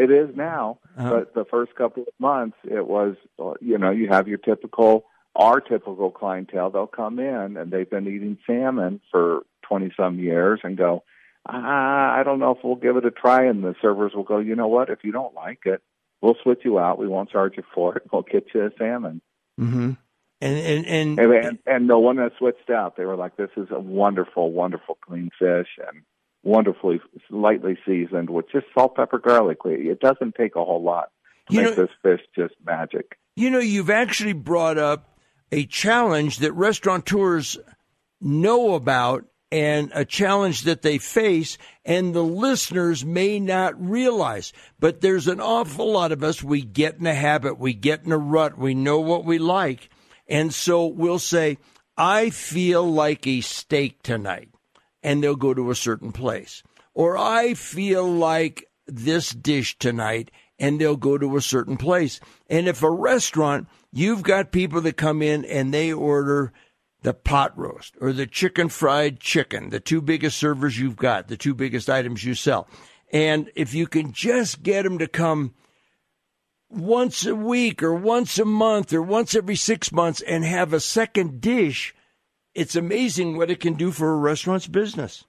It 0.00 0.10
is 0.10 0.34
now, 0.34 0.78
uh-huh. 0.96 1.10
but 1.10 1.34
the 1.34 1.44
first 1.44 1.74
couple 1.74 2.04
of 2.04 2.14
months, 2.18 2.56
it 2.64 2.86
was, 2.86 3.16
you 3.60 3.76
know, 3.76 3.90
you 3.90 4.08
have 4.08 4.28
your 4.28 4.38
typical, 4.38 5.04
our 5.36 5.60
typical 5.60 6.10
clientele. 6.10 6.70
They'll 6.70 6.86
come 6.86 7.18
in 7.18 7.58
and 7.58 7.70
they've 7.70 7.88
been 7.88 8.06
eating 8.06 8.38
salmon 8.46 9.02
for 9.10 9.42
20 9.68 9.92
some 9.94 10.18
years 10.18 10.60
and 10.64 10.78
go, 10.78 11.02
ah, 11.46 12.18
I 12.18 12.22
don't 12.24 12.38
know 12.38 12.52
if 12.52 12.64
we'll 12.64 12.76
give 12.76 12.96
it 12.96 13.04
a 13.04 13.10
try. 13.10 13.44
And 13.44 13.62
the 13.62 13.74
servers 13.82 14.12
will 14.14 14.22
go, 14.22 14.38
you 14.38 14.56
know 14.56 14.68
what? 14.68 14.88
If 14.88 15.00
you 15.04 15.12
don't 15.12 15.34
like 15.34 15.66
it, 15.66 15.82
we'll 16.22 16.36
switch 16.42 16.60
you 16.64 16.78
out. 16.78 16.98
We 16.98 17.06
won't 17.06 17.28
charge 17.28 17.58
you 17.58 17.64
for 17.74 17.96
it. 17.96 18.04
We'll 18.12 18.22
get 18.22 18.46
you 18.54 18.64
a 18.64 18.70
salmon. 18.78 19.20
Mm-hmm. 19.60 19.92
And 20.42 20.58
and 20.58 20.86
and, 20.86 21.18
and 21.18 21.32
and 21.34 21.58
and 21.66 21.86
no 21.86 21.98
one 21.98 22.16
has 22.16 22.32
switched 22.38 22.70
out. 22.70 22.96
They 22.96 23.04
were 23.04 23.16
like, 23.16 23.36
"This 23.36 23.50
is 23.58 23.68
a 23.70 23.78
wonderful, 23.78 24.50
wonderful 24.52 24.96
clean 25.06 25.28
fish," 25.38 25.68
and 25.86 26.00
wonderfully 26.42 27.00
lightly 27.30 27.78
seasoned 27.86 28.30
with 28.30 28.50
just 28.50 28.66
salt, 28.74 28.96
pepper, 28.96 29.18
garlic. 29.18 29.58
It 29.64 30.00
doesn't 30.00 30.34
take 30.34 30.56
a 30.56 30.64
whole 30.64 30.82
lot 30.82 31.10
to 31.48 31.54
you 31.54 31.62
make 31.62 31.76
know, 31.76 31.84
this 31.84 31.94
fish 32.02 32.20
just 32.34 32.54
magic. 32.64 33.18
You 33.36 33.50
know, 33.50 33.58
you've 33.58 33.90
actually 33.90 34.32
brought 34.32 34.78
up 34.78 35.18
a 35.52 35.66
challenge 35.66 36.38
that 36.38 36.52
restaurateurs 36.52 37.58
know 38.20 38.74
about 38.74 39.24
and 39.52 39.90
a 39.94 40.04
challenge 40.04 40.62
that 40.62 40.82
they 40.82 40.98
face 40.98 41.58
and 41.84 42.14
the 42.14 42.22
listeners 42.22 43.04
may 43.04 43.40
not 43.40 43.80
realize. 43.80 44.52
But 44.78 45.00
there's 45.00 45.26
an 45.26 45.40
awful 45.40 45.90
lot 45.90 46.12
of 46.12 46.22
us, 46.22 46.42
we 46.42 46.62
get 46.62 46.98
in 46.98 47.06
a 47.06 47.14
habit, 47.14 47.58
we 47.58 47.74
get 47.74 48.04
in 48.04 48.12
a 48.12 48.18
rut, 48.18 48.56
we 48.56 48.74
know 48.74 49.00
what 49.00 49.24
we 49.24 49.38
like. 49.38 49.88
And 50.28 50.54
so 50.54 50.86
we'll 50.86 51.18
say, 51.18 51.58
I 51.96 52.30
feel 52.30 52.88
like 52.88 53.26
a 53.26 53.40
steak 53.40 54.02
tonight 54.02 54.49
and 55.02 55.22
they'll 55.22 55.36
go 55.36 55.54
to 55.54 55.70
a 55.70 55.74
certain 55.74 56.12
place. 56.12 56.62
Or 56.94 57.16
I 57.16 57.54
feel 57.54 58.10
like 58.10 58.66
this 58.86 59.30
dish 59.30 59.78
tonight 59.78 60.30
and 60.58 60.80
they'll 60.80 60.96
go 60.96 61.16
to 61.16 61.36
a 61.36 61.40
certain 61.40 61.76
place. 61.76 62.20
And 62.48 62.68
if 62.68 62.82
a 62.82 62.90
restaurant, 62.90 63.68
you've 63.92 64.22
got 64.22 64.52
people 64.52 64.80
that 64.82 64.96
come 64.96 65.22
in 65.22 65.44
and 65.44 65.72
they 65.72 65.92
order 65.92 66.52
the 67.02 67.14
pot 67.14 67.56
roast 67.56 67.94
or 68.00 68.12
the 68.12 68.26
chicken 68.26 68.68
fried 68.68 69.20
chicken, 69.20 69.70
the 69.70 69.80
two 69.80 70.02
biggest 70.02 70.36
servers 70.36 70.78
you've 70.78 70.96
got, 70.96 71.28
the 71.28 71.36
two 71.36 71.54
biggest 71.54 71.88
items 71.88 72.24
you 72.24 72.34
sell. 72.34 72.68
And 73.12 73.50
if 73.54 73.74
you 73.74 73.86
can 73.86 74.12
just 74.12 74.62
get 74.62 74.82
them 74.82 74.98
to 74.98 75.08
come 75.08 75.54
once 76.68 77.26
a 77.26 77.34
week 77.34 77.82
or 77.82 77.94
once 77.94 78.38
a 78.38 78.44
month 78.44 78.92
or 78.92 79.02
once 79.02 79.34
every 79.34 79.56
six 79.56 79.90
months 79.90 80.20
and 80.20 80.44
have 80.44 80.72
a 80.72 80.80
second 80.80 81.40
dish 81.40 81.94
it's 82.60 82.76
amazing 82.76 83.38
what 83.38 83.50
it 83.50 83.58
can 83.58 83.72
do 83.72 83.90
for 83.90 84.12
a 84.12 84.16
restaurant's 84.16 84.66
business. 84.66 85.24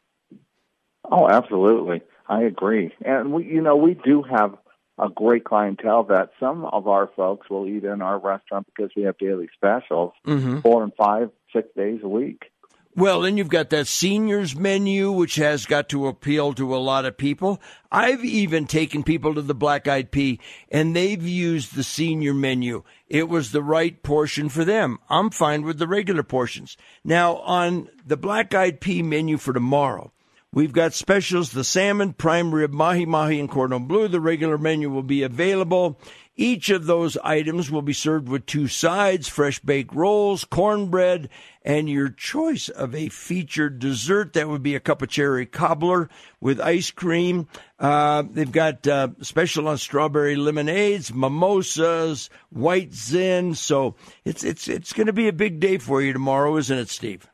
Oh, 1.10 1.30
absolutely. 1.30 2.02
I 2.28 2.44
agree. 2.44 2.94
And 3.06 3.32
we, 3.32 3.46
you 3.46 3.62
know, 3.62 3.78
we 3.78 3.94
do 3.94 4.22
have 4.22 4.58
a 5.00 5.08
great 5.08 5.46
clientele 5.46 6.04
that 6.04 6.32
some 6.42 6.66
of 6.66 6.90
our 6.90 7.10
folks 7.16 7.50
will 7.50 7.66
eat 7.66 7.86
in 7.86 8.02
our 8.02 8.20
restaurant 8.20 8.68
because 8.68 8.92
we 8.98 9.04
have 9.04 9.18
daily 9.18 9.48
specials, 9.56 10.12
mm-hmm. 10.28 10.60
four 10.60 10.84
and 10.84 10.92
five, 10.96 11.30
six 11.56 11.70
days 11.76 12.02
a 12.04 12.08
week. 12.08 12.51
Well, 12.94 13.22
then 13.22 13.38
you've 13.38 13.48
got 13.48 13.70
that 13.70 13.88
seniors 13.88 14.54
menu, 14.54 15.14
which 15.14 15.36
has 15.36 15.66
got 15.66 15.88
to 15.90 16.08
appeal 16.08 16.54
to 16.54 16.76
a 16.76 16.78
lot 16.78 17.06
of 17.06 17.18
people. 17.18 17.62
I've 17.90 18.26
even 18.26 18.68
taken 18.68 19.04
people 19.04 19.34
to 19.34 19.42
the 19.42 19.56
Black 19.56 19.88
Eyed 19.88 20.12
Pea 20.12 20.40
and 20.70 20.94
they've 20.94 21.26
used 21.26 21.74
the 21.74 21.84
senior 21.84 22.34
menu. 22.34 22.84
It 23.08 23.30
was 23.30 23.52
the 23.52 23.64
right 23.64 24.02
portion 24.04 24.50
for 24.50 24.66
them. 24.66 25.00
I'm 25.10 25.30
fine 25.30 25.62
with 25.62 25.80
the 25.80 25.88
regular 25.88 26.24
portions. 26.24 26.76
Now, 27.04 27.38
on 27.38 27.88
the 28.06 28.18
Black 28.18 28.54
Eyed 28.54 28.82
Pea 28.82 29.04
menu 29.04 29.38
for 29.38 29.54
tomorrow, 29.54 30.12
We've 30.54 30.74
got 30.74 30.94
specials, 30.94 31.54
the 31.54 31.64
salmon, 31.64 32.12
prime 32.12 32.54
rib, 32.54 32.74
mahi 32.74 33.06
mahi, 33.06 33.40
and 33.40 33.50
cordon 33.50 33.86
bleu. 33.86 34.10
The 34.10 34.20
regular 34.20 34.58
menu 34.58 34.90
will 34.90 35.02
be 35.02 35.24
available. 35.24 35.98
Each 36.36 36.70
of 36.70 36.88
those 36.88 37.16
items 37.24 37.72
will 37.72 37.82
be 37.82 37.94
served 37.94 38.28
with 38.28 38.46
two 38.46 38.68
sides, 38.68 39.30
fresh 39.30 39.60
baked 39.60 39.94
rolls, 39.94 40.44
cornbread, 40.44 41.30
and 41.64 41.90
your 41.90 42.10
choice 42.10 42.70
of 42.70 42.96
a 42.96 43.10
featured 43.10 43.80
dessert. 43.80 44.34
That 44.34 44.50
would 44.50 44.64
be 44.64 44.76
a 44.76 44.80
cup 44.80 45.02
of 45.02 45.10
cherry 45.10 45.46
cobbler 45.46 46.10
with 46.40 46.60
ice 46.60 46.92
cream. 46.92 47.48
Uh, 47.80 48.24
they've 48.30 48.52
got 48.52 48.88
uh, 48.88 49.10
special 49.22 49.68
on 49.68 49.78
strawberry 49.78 50.36
lemonades, 50.36 51.14
mimosas, 51.14 52.30
white 52.50 52.94
zin. 52.94 53.56
So 53.56 53.96
it's 54.26 54.44
it's 54.44 54.68
it's 54.68 54.94
going 54.94 55.08
to 55.08 55.14
be 55.14 55.28
a 55.28 55.34
big 55.34 55.60
day 55.60 55.78
for 55.78 56.02
you 56.02 56.14
tomorrow, 56.14 56.58
isn't 56.58 56.78
it, 56.78 56.90
Steve? 56.90 57.28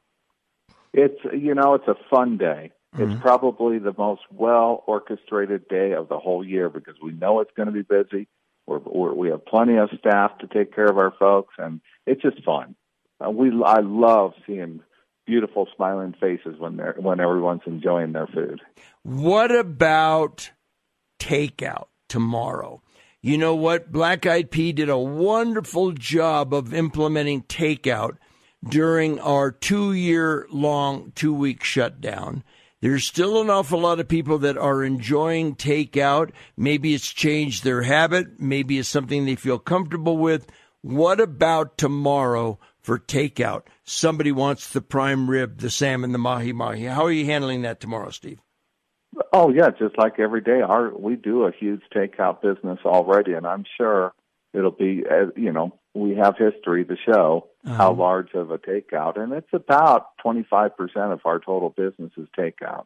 It's 0.93 1.19
you 1.33 1.53
know 1.53 1.75
it's 1.75 1.87
a 1.87 1.95
fun 2.09 2.37
day. 2.37 2.71
Mm-hmm. 2.95 3.11
It's 3.11 3.21
probably 3.21 3.79
the 3.79 3.93
most 3.97 4.21
well 4.31 4.83
orchestrated 4.87 5.67
day 5.67 5.93
of 5.93 6.09
the 6.09 6.17
whole 6.17 6.45
year 6.45 6.69
because 6.69 6.95
we 7.01 7.11
know 7.11 7.41
it's 7.41 7.51
going 7.55 7.67
to 7.67 7.73
be 7.73 7.83
busy. 7.83 8.27
We're, 8.65 8.79
we're, 8.79 9.13
we 9.13 9.29
have 9.29 9.45
plenty 9.45 9.77
of 9.77 9.89
staff 9.99 10.39
to 10.39 10.47
take 10.47 10.73
care 10.73 10.87
of 10.87 10.97
our 10.97 11.13
folks, 11.17 11.53
and 11.57 11.79
it's 12.05 12.21
just 12.21 12.43
fun. 12.43 12.75
Uh, 13.23 13.29
we 13.29 13.51
I 13.63 13.79
love 13.81 14.33
seeing 14.45 14.81
beautiful 15.25 15.67
smiling 15.75 16.13
faces 16.19 16.59
when 16.59 16.77
they're 16.77 16.95
when 16.97 17.19
everyone's 17.19 17.61
enjoying 17.65 18.13
their 18.13 18.27
food. 18.27 18.61
What 19.03 19.53
about 19.53 20.51
takeout 21.19 21.87
tomorrow? 22.09 22.81
You 23.21 23.37
know 23.37 23.55
what? 23.55 23.91
Black 23.91 24.25
Eyed 24.25 24.51
Pea 24.51 24.71
did 24.71 24.89
a 24.89 24.97
wonderful 24.97 25.91
job 25.91 26.53
of 26.53 26.73
implementing 26.73 27.43
takeout 27.43 28.17
during 28.67 29.19
our 29.19 29.51
two 29.51 29.93
year 29.93 30.47
long, 30.51 31.11
two 31.15 31.33
week 31.33 31.63
shutdown. 31.63 32.43
There's 32.79 33.05
still 33.05 33.41
an 33.41 33.49
awful 33.49 33.79
lot 33.79 33.99
of 33.99 34.07
people 34.07 34.37
that 34.39 34.57
are 34.57 34.83
enjoying 34.83 35.55
takeout. 35.55 36.31
Maybe 36.55 36.93
it's 36.93 37.11
changed 37.11 37.63
their 37.63 37.81
habit. 37.81 38.39
Maybe 38.39 38.77
it's 38.77 38.87
something 38.87 39.25
they 39.25 39.35
feel 39.35 39.57
comfortable 39.57 40.17
with. 40.17 40.47
What 40.81 41.19
about 41.19 41.79
tomorrow 41.79 42.59
for 42.87 42.97
takeout. 42.97 43.63
Somebody 43.83 44.31
wants 44.31 44.69
the 44.69 44.79
prime 44.79 45.29
rib, 45.29 45.57
the 45.57 45.69
salmon, 45.69 46.13
the 46.13 46.17
mahi 46.17 46.53
mahi. 46.53 46.85
How 46.85 47.03
are 47.03 47.11
you 47.11 47.25
handling 47.25 47.63
that 47.63 47.81
tomorrow, 47.81 48.11
Steve? 48.11 48.39
Oh 49.33 49.49
yeah, 49.49 49.71
just 49.77 49.97
like 49.97 50.19
every 50.19 50.39
day. 50.39 50.61
Our 50.61 50.97
we 50.97 51.17
do 51.17 51.43
a 51.43 51.51
huge 51.51 51.81
takeout 51.93 52.41
business 52.41 52.79
already, 52.85 53.33
and 53.33 53.45
I'm 53.45 53.65
sure 53.75 54.13
it'll 54.53 54.71
be 54.71 55.03
as 55.09 55.27
you 55.35 55.51
know 55.51 55.77
we 55.93 56.15
have 56.15 56.37
history 56.37 56.85
to 56.85 56.95
show 57.05 57.49
uh-huh. 57.65 57.75
how 57.75 57.91
large 57.91 58.33
of 58.33 58.51
a 58.51 58.57
takeout, 58.57 59.19
and 59.19 59.33
it's 59.33 59.51
about 59.51 60.17
25 60.23 60.77
percent 60.77 61.11
of 61.11 61.19
our 61.25 61.39
total 61.39 61.73
business 61.75 62.13
is 62.15 62.29
takeout. 62.39 62.85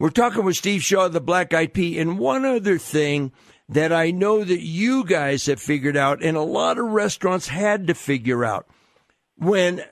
We're 0.00 0.08
talking 0.08 0.44
with 0.44 0.56
Steve 0.56 0.82
Shaw, 0.82 1.08
the 1.08 1.20
Black 1.20 1.52
Eyed 1.52 1.74
Pea, 1.74 1.98
and 1.98 2.18
one 2.18 2.46
other 2.46 2.78
thing 2.78 3.30
that 3.68 3.92
I 3.92 4.10
know 4.10 4.42
that 4.42 4.62
you 4.62 5.04
guys 5.04 5.44
have 5.46 5.60
figured 5.60 5.98
out, 5.98 6.22
and 6.22 6.34
a 6.34 6.42
lot 6.42 6.78
of 6.78 6.86
restaurants 6.86 7.46
had 7.46 7.88
to 7.88 7.94
figure 7.94 8.42
out 8.42 8.66
when 9.36 9.84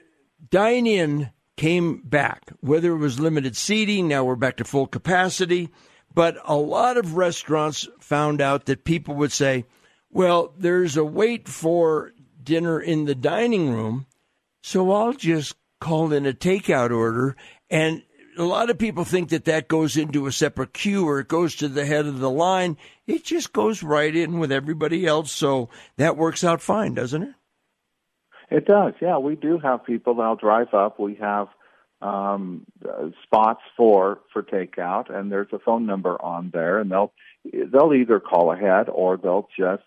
dine 0.50 0.86
in 0.86 1.30
came 1.56 2.02
back, 2.02 2.50
whether 2.60 2.92
it 2.92 2.98
was 2.98 3.20
limited 3.20 3.56
seating, 3.56 4.08
now 4.08 4.24
we're 4.24 4.36
back 4.36 4.56
to 4.56 4.64
full 4.64 4.86
capacity. 4.86 5.68
But 6.14 6.36
a 6.44 6.56
lot 6.56 6.96
of 6.96 7.16
restaurants 7.16 7.88
found 8.00 8.40
out 8.40 8.66
that 8.66 8.84
people 8.84 9.14
would 9.14 9.32
say, 9.32 9.64
well, 10.10 10.52
there's 10.58 10.96
a 10.96 11.04
wait 11.04 11.48
for 11.48 12.12
dinner 12.42 12.80
in 12.80 13.06
the 13.06 13.14
dining 13.14 13.72
room, 13.72 14.06
so 14.62 14.92
I'll 14.92 15.14
just 15.14 15.54
call 15.80 16.12
in 16.12 16.26
a 16.26 16.32
takeout 16.32 16.94
order. 16.94 17.36
And 17.70 18.02
a 18.36 18.44
lot 18.44 18.70
of 18.70 18.78
people 18.78 19.04
think 19.04 19.30
that 19.30 19.46
that 19.46 19.68
goes 19.68 19.96
into 19.96 20.26
a 20.26 20.32
separate 20.32 20.72
queue 20.74 21.06
or 21.06 21.20
it 21.20 21.28
goes 21.28 21.56
to 21.56 21.68
the 21.68 21.86
head 21.86 22.06
of 22.06 22.18
the 22.18 22.30
line. 22.30 22.76
It 23.06 23.24
just 23.24 23.52
goes 23.52 23.82
right 23.82 24.14
in 24.14 24.38
with 24.38 24.52
everybody 24.52 25.06
else. 25.06 25.32
So 25.32 25.70
that 25.96 26.16
works 26.16 26.44
out 26.44 26.60
fine, 26.60 26.94
doesn't 26.94 27.22
it? 27.22 27.34
It 28.52 28.66
does. 28.66 28.94
Yeah, 29.00 29.18
we 29.18 29.34
do 29.34 29.58
have 29.58 29.84
people 29.84 30.16
that'll 30.16 30.36
drive 30.36 30.74
up. 30.74 31.00
We 31.00 31.14
have 31.16 31.48
um, 32.02 32.66
uh, 32.86 33.08
spots 33.22 33.62
for 33.76 34.20
for 34.32 34.42
takeout, 34.42 35.14
and 35.14 35.32
there's 35.32 35.52
a 35.52 35.58
phone 35.58 35.86
number 35.86 36.20
on 36.20 36.50
there, 36.52 36.78
and 36.78 36.90
they'll 36.90 37.12
they'll 37.44 37.94
either 37.94 38.20
call 38.20 38.52
ahead 38.52 38.88
or 38.88 39.16
they'll 39.16 39.48
just 39.58 39.84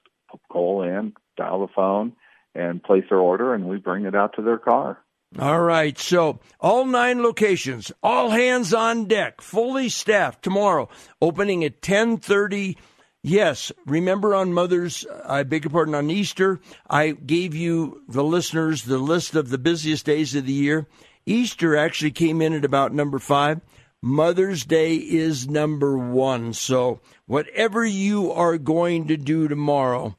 call 0.49 0.81
in, 0.81 1.13
dial 1.37 1.61
the 1.61 1.73
phone, 1.75 2.13
and 2.55 2.81
place 2.81 3.03
their 3.09 3.19
order, 3.19 3.53
and 3.53 3.67
we 3.67 3.77
bring 3.77 4.05
it 4.05 4.15
out 4.15 4.33
to 4.35 4.41
their 4.41 4.57
car. 4.57 4.97
All 5.37 5.61
right. 5.61 5.97
So 5.99 6.39
all 6.59 6.85
nine 6.85 7.21
locations, 7.21 7.91
all 8.01 8.29
hands 8.29 8.73
on 8.73 9.05
deck, 9.05 9.41
fully 9.41 9.89
staffed 9.89 10.41
tomorrow, 10.43 10.89
opening 11.21 11.63
at 11.63 11.81
ten 11.81 12.17
thirty 12.17 12.77
Yes, 13.27 13.71
remember 13.87 14.35
on 14.35 14.53
Mother's, 14.53 15.03
I 15.25 15.41
beg 15.41 15.63
your 15.63 15.71
pardon, 15.71 15.95
on 15.95 16.11
Easter, 16.11 16.59
I 16.87 17.09
gave 17.09 17.55
you, 17.55 18.03
the 18.07 18.23
listeners, 18.23 18.83
the 18.83 18.99
list 18.99 19.33
of 19.33 19.49
the 19.49 19.57
busiest 19.57 20.05
days 20.05 20.35
of 20.35 20.45
the 20.45 20.53
year. 20.53 20.85
Easter 21.25 21.75
actually 21.75 22.11
came 22.11 22.39
in 22.39 22.53
at 22.53 22.63
about 22.63 22.93
number 22.93 23.17
five. 23.17 23.61
Mother's 23.99 24.63
Day 24.63 24.97
is 24.97 25.49
number 25.49 25.97
one. 25.97 26.53
So, 26.53 26.99
whatever 27.25 27.83
you 27.83 28.31
are 28.31 28.59
going 28.59 29.07
to 29.07 29.17
do 29.17 29.47
tomorrow, 29.47 30.15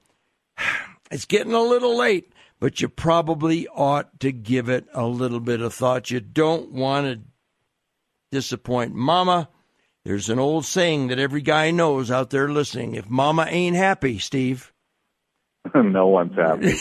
it's 1.13 1.27
getting 1.27 1.55
a 1.55 1.63
little 1.63 1.97
late, 1.97 2.33
but 2.59 2.81
you 2.81 2.89
probably 2.89 3.69
ought 3.69 4.19
to 4.19 4.33
give 4.33 4.69
it 4.69 4.85
a 4.93 5.07
little 5.07 5.39
bit 5.39 5.61
of 5.61 5.73
thought. 5.73 6.11
You 6.11 6.19
don't 6.19 6.73
want 6.73 7.07
to 7.07 7.21
disappoint 8.33 8.97
mama 8.97 9.49
there's 10.07 10.31
an 10.31 10.39
old 10.39 10.65
saying 10.65 11.09
that 11.09 11.19
every 11.19 11.43
guy 11.43 11.73
knows 11.73 12.13
out 12.13 12.31
there 12.31 12.49
listening 12.49 12.95
if 12.95 13.11
mama 13.11 13.45
ain't 13.51 13.75
happy, 13.75 14.21
Steve. 14.21 14.73
no 15.75 16.07
one's 16.07 16.37
happy. 16.37 16.75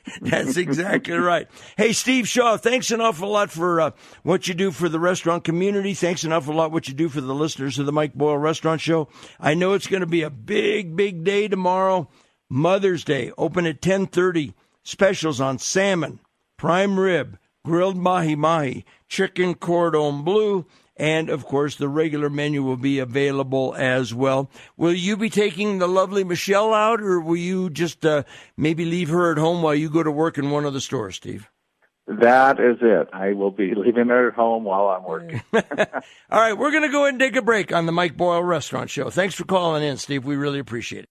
That's 0.20 0.56
exactly 0.56 1.16
right. 1.16 1.48
Hey, 1.76 1.92
Steve 1.92 2.28
Shaw, 2.28 2.56
thanks 2.56 2.92
an 2.92 3.00
awful 3.00 3.30
lot 3.30 3.50
for 3.50 3.80
uh, 3.80 3.90
what 4.22 4.46
you 4.46 4.54
do 4.54 4.70
for 4.70 4.88
the 4.88 5.00
restaurant 5.00 5.42
community. 5.42 5.92
Thanks 5.92 6.22
an 6.22 6.32
awful 6.32 6.54
lot 6.54 6.70
what 6.70 6.86
you 6.86 6.94
do 6.94 7.08
for 7.08 7.20
the 7.20 7.34
listeners 7.34 7.80
of 7.80 7.86
the 7.86 7.90
Mike 7.90 8.14
Boyle 8.14 8.38
Restaurant 8.38 8.80
Show. 8.80 9.08
I 9.40 9.54
know 9.54 9.72
it's 9.72 9.88
going 9.88 10.02
to 10.02 10.06
be 10.06 10.22
a 10.22 10.30
big, 10.30 10.94
big 10.94 11.24
day 11.24 11.48
tomorrow. 11.48 12.08
Mother's 12.48 13.02
Day, 13.02 13.32
open 13.36 13.66
at 13.66 13.84
1030. 13.84 14.54
Specials 14.84 15.40
on 15.40 15.58
salmon, 15.58 16.20
prime 16.56 17.00
rib, 17.00 17.40
grilled 17.64 17.96
mahi 17.96 18.36
mahi, 18.36 18.84
chicken 19.08 19.56
cordon 19.56 20.22
bleu, 20.22 20.64
and 20.96 21.28
of 21.28 21.44
course, 21.44 21.76
the 21.76 21.88
regular 21.88 22.30
menu 22.30 22.62
will 22.62 22.76
be 22.76 22.98
available 22.98 23.74
as 23.76 24.14
well. 24.14 24.50
Will 24.76 24.94
you 24.94 25.16
be 25.16 25.30
taking 25.30 25.78
the 25.78 25.88
lovely 25.88 26.24
Michelle 26.24 26.72
out, 26.72 27.00
or 27.00 27.20
will 27.20 27.36
you 27.36 27.70
just 27.70 28.04
uh, 28.06 28.22
maybe 28.56 28.84
leave 28.84 29.10
her 29.10 29.32
at 29.32 29.38
home 29.38 29.62
while 29.62 29.74
you 29.74 29.90
go 29.90 30.02
to 30.02 30.10
work 30.10 30.38
in 30.38 30.50
one 30.50 30.64
of 30.64 30.72
the 30.72 30.80
stores, 30.80 31.16
Steve? 31.16 31.50
That 32.06 32.60
is 32.60 32.76
it. 32.80 33.08
I 33.12 33.32
will 33.32 33.50
be 33.50 33.74
leaving 33.74 34.08
her 34.08 34.28
at 34.28 34.34
home 34.34 34.62
while 34.62 34.88
I'm 34.88 35.02
working. 35.02 35.42
All 35.52 36.40
right, 36.40 36.56
we're 36.56 36.70
going 36.70 36.84
to 36.84 36.88
go 36.88 37.02
ahead 37.02 37.14
and 37.14 37.20
take 37.20 37.34
a 37.34 37.42
break 37.42 37.72
on 37.72 37.86
the 37.86 37.92
Mike 37.92 38.16
Boyle 38.16 38.44
Restaurant 38.44 38.90
Show. 38.90 39.10
Thanks 39.10 39.34
for 39.34 39.44
calling 39.44 39.82
in, 39.82 39.96
Steve. 39.96 40.24
We 40.24 40.36
really 40.36 40.60
appreciate 40.60 41.04
it. 41.04 41.08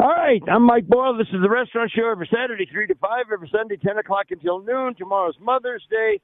All 0.00 0.08
right, 0.08 0.42
I'm 0.50 0.62
Mike 0.62 0.86
Boyle. 0.86 1.16
This 1.16 1.28
is 1.32 1.40
the 1.40 1.50
Restaurant 1.50 1.90
Show 1.94 2.08
every 2.10 2.28
Saturday, 2.32 2.66
3 2.70 2.88
to 2.88 2.94
5, 2.96 3.10
every 3.32 3.50
Sunday, 3.52 3.76
10 3.76 3.98
o'clock 3.98 4.26
until 4.30 4.62
noon. 4.62 4.94
Tomorrow's 4.96 5.36
Mother's 5.40 5.84
Day. 5.88 6.20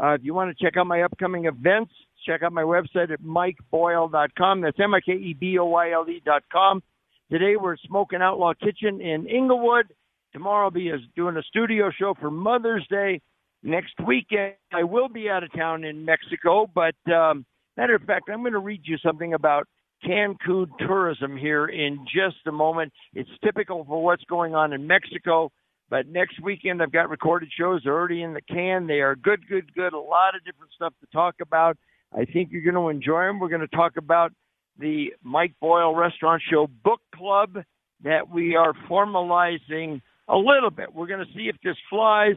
Uh, 0.00 0.12
if 0.14 0.20
you 0.24 0.34
want 0.34 0.56
to 0.56 0.64
check 0.64 0.76
out 0.76 0.86
my 0.86 1.02
upcoming 1.02 1.46
events, 1.46 1.92
check 2.26 2.42
out 2.42 2.52
my 2.52 2.62
website 2.62 3.10
at 3.10 3.22
mikeboyle.com. 3.22 4.60
That's 4.60 4.78
M-I-K-E-B-O-Y-L-E 4.78 6.22
dot 6.24 6.42
com. 6.52 6.82
Today 7.30 7.56
we're 7.56 7.76
Smoking 7.86 8.20
Outlaw 8.20 8.52
Kitchen 8.54 9.00
in 9.00 9.26
Englewood. 9.26 9.86
Tomorrow 10.32 10.66
I'll 10.66 10.70
be 10.70 10.92
doing 11.14 11.36
a 11.36 11.42
studio 11.42 11.90
show 11.98 12.14
for 12.20 12.30
Mother's 12.30 12.86
Day. 12.90 13.22
Next 13.62 13.94
weekend 14.06 14.54
I 14.72 14.84
will 14.84 15.08
be 15.08 15.30
out 15.30 15.42
of 15.42 15.52
town 15.54 15.84
in 15.84 16.04
Mexico, 16.04 16.70
but 16.72 16.94
um, 17.10 17.46
matter 17.76 17.94
of 17.94 18.02
fact, 18.02 18.28
I'm 18.30 18.40
going 18.40 18.52
to 18.52 18.58
read 18.58 18.82
you 18.84 18.98
something 18.98 19.32
about 19.32 19.66
Cancun 20.04 20.66
tourism 20.78 21.36
here 21.36 21.66
in 21.66 22.04
just 22.04 22.36
a 22.46 22.52
moment. 22.52 22.92
It's 23.14 23.30
typical 23.42 23.84
for 23.84 24.04
what's 24.04 24.24
going 24.24 24.54
on 24.54 24.74
in 24.74 24.86
Mexico. 24.86 25.50
But 25.88 26.08
next 26.08 26.40
weekend, 26.42 26.82
I've 26.82 26.92
got 26.92 27.08
recorded 27.08 27.50
shows 27.56 27.86
already 27.86 28.22
in 28.22 28.34
the 28.34 28.40
can. 28.40 28.86
They 28.86 29.00
are 29.00 29.14
good, 29.14 29.46
good, 29.48 29.72
good. 29.72 29.92
A 29.92 29.98
lot 29.98 30.34
of 30.34 30.44
different 30.44 30.72
stuff 30.74 30.92
to 31.00 31.06
talk 31.12 31.36
about. 31.40 31.76
I 32.12 32.24
think 32.24 32.50
you're 32.50 32.62
going 32.62 32.74
to 32.74 32.88
enjoy 32.88 33.26
them. 33.26 33.38
We're 33.38 33.48
going 33.48 33.60
to 33.60 33.68
talk 33.68 33.96
about 33.96 34.32
the 34.78 35.14
Mike 35.22 35.54
Boyle 35.60 35.94
Restaurant 35.94 36.42
Show 36.50 36.68
book 36.84 37.00
club 37.14 37.58
that 38.02 38.28
we 38.28 38.56
are 38.56 38.72
formalizing 38.90 40.02
a 40.28 40.36
little 40.36 40.70
bit. 40.70 40.92
We're 40.92 41.06
going 41.06 41.24
to 41.24 41.32
see 41.34 41.48
if 41.48 41.56
this 41.62 41.76
flies. 41.88 42.34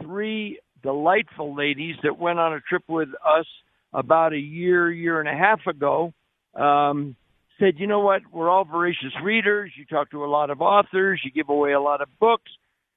Three 0.00 0.60
delightful 0.82 1.54
ladies 1.56 1.96
that 2.02 2.18
went 2.18 2.38
on 2.38 2.54
a 2.54 2.60
trip 2.60 2.82
with 2.88 3.08
us 3.08 3.46
about 3.92 4.32
a 4.32 4.38
year, 4.38 4.90
year 4.90 5.20
and 5.20 5.28
a 5.28 5.36
half 5.36 5.66
ago, 5.66 6.12
um, 6.54 7.14
said, 7.58 7.74
you 7.78 7.86
know 7.86 8.00
what? 8.00 8.22
We're 8.32 8.48
all 8.48 8.64
voracious 8.64 9.12
readers. 9.22 9.70
You 9.76 9.84
talk 9.84 10.10
to 10.10 10.24
a 10.24 10.26
lot 10.26 10.50
of 10.50 10.60
authors. 10.60 11.20
You 11.24 11.30
give 11.30 11.50
away 11.50 11.72
a 11.72 11.80
lot 11.80 12.00
of 12.00 12.08
books 12.18 12.50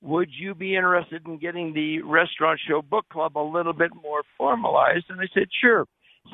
would 0.05 0.29
you 0.31 0.53
be 0.53 0.75
interested 0.75 1.25
in 1.25 1.39
getting 1.39 1.73
the 1.73 2.01
restaurant 2.03 2.59
show 2.67 2.83
book 2.83 3.05
club 3.11 3.35
a 3.37 3.39
little 3.39 3.73
bit 3.73 3.89
more 4.03 4.21
formalized? 4.37 5.05
And 5.09 5.19
I 5.19 5.25
said, 5.33 5.47
sure. 5.61 5.85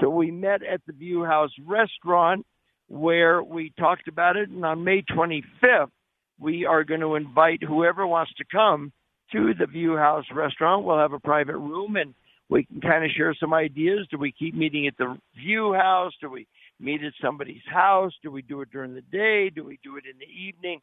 So 0.02 0.10
we 0.10 0.30
met 0.30 0.62
at 0.62 0.82
the 0.86 0.94
View 0.94 1.24
House 1.24 1.52
restaurant 1.66 2.46
where 2.90 3.42
we 3.42 3.72
talked 3.80 4.10
about 4.10 4.36
it. 4.36 4.50
And 4.50 4.66
on 4.66 4.84
May 4.84 5.04
25th, 5.04 5.90
we 6.38 6.66
are 6.66 6.84
going 6.84 7.00
to 7.00 7.16
invite 7.16 7.64
whoever 7.64 8.06
wants 8.06 8.34
to 8.40 8.46
come 8.52 8.92
to 9.32 9.54
the 9.58 9.68
View 9.68 9.96
House 9.96 10.26
restaurant. 10.34 10.84
We'll 10.84 11.00
have 11.00 11.14
a 11.14 11.20
private 11.20 11.58
room 11.58 11.96
and 11.96 12.14
we 12.50 12.66
can 12.66 12.82
kind 12.82 13.06
of 13.06 13.12
share 13.16 13.34
some 13.40 13.54
ideas. 13.54 14.06
Do 14.12 14.18
we 14.18 14.34
keep 14.34 14.54
meeting 14.54 14.86
at 14.86 14.98
the 14.98 15.18
View 15.38 15.74
House? 15.74 16.12
Do 16.20 16.30
we 16.30 16.46
meet 16.78 17.04
at 17.04 17.14
somebody's 17.24 17.64
house? 17.72 18.12
Do 18.22 18.32
we 18.32 18.42
do 18.42 18.60
it 18.60 18.72
during 18.72 18.94
the 18.94 19.02
day? 19.02 19.50
Do 19.50 19.64
we 19.64 19.80
do 19.82 19.96
it 19.96 20.04
in 20.06 20.20
the 20.20 20.26
evening? 20.26 20.82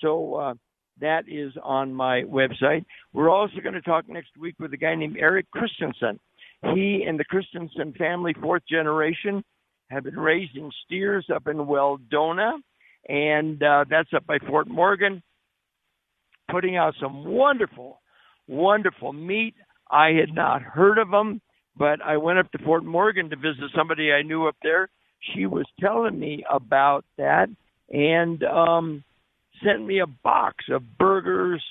So, 0.00 0.36
uh, 0.36 0.54
that 1.00 1.24
is 1.28 1.52
on 1.62 1.94
my 1.94 2.22
website. 2.22 2.84
We're 3.12 3.30
also 3.30 3.60
going 3.62 3.74
to 3.74 3.82
talk 3.82 4.08
next 4.08 4.36
week 4.38 4.56
with 4.58 4.72
a 4.72 4.76
guy 4.76 4.94
named 4.94 5.16
Eric 5.18 5.50
Christensen. 5.50 6.18
He 6.74 7.04
and 7.06 7.18
the 7.18 7.24
Christensen 7.24 7.94
family, 7.94 8.34
fourth 8.40 8.62
generation, 8.70 9.42
have 9.90 10.04
been 10.04 10.18
raising 10.18 10.70
steers 10.84 11.26
up 11.34 11.46
in 11.46 11.56
Weldona, 11.56 12.52
and 13.08 13.62
uh, 13.62 13.84
that's 13.88 14.12
up 14.14 14.26
by 14.26 14.38
Fort 14.46 14.68
Morgan, 14.68 15.22
putting 16.50 16.76
out 16.76 16.94
some 17.00 17.24
wonderful, 17.24 18.00
wonderful 18.46 19.12
meat. 19.12 19.54
I 19.90 20.10
had 20.10 20.34
not 20.34 20.62
heard 20.62 20.98
of 20.98 21.10
them, 21.10 21.40
but 21.76 22.00
I 22.02 22.18
went 22.18 22.38
up 22.38 22.52
to 22.52 22.58
Fort 22.58 22.84
Morgan 22.84 23.30
to 23.30 23.36
visit 23.36 23.70
somebody 23.74 24.12
I 24.12 24.22
knew 24.22 24.46
up 24.46 24.56
there. 24.62 24.88
She 25.34 25.46
was 25.46 25.66
telling 25.80 26.18
me 26.18 26.44
about 26.50 27.04
that, 27.18 27.48
and 27.90 28.42
um, 28.44 29.02
sent 29.64 29.86
me 29.86 30.00
a 30.00 30.06
box 30.06 30.64
of 30.70 30.98
burgers, 30.98 31.62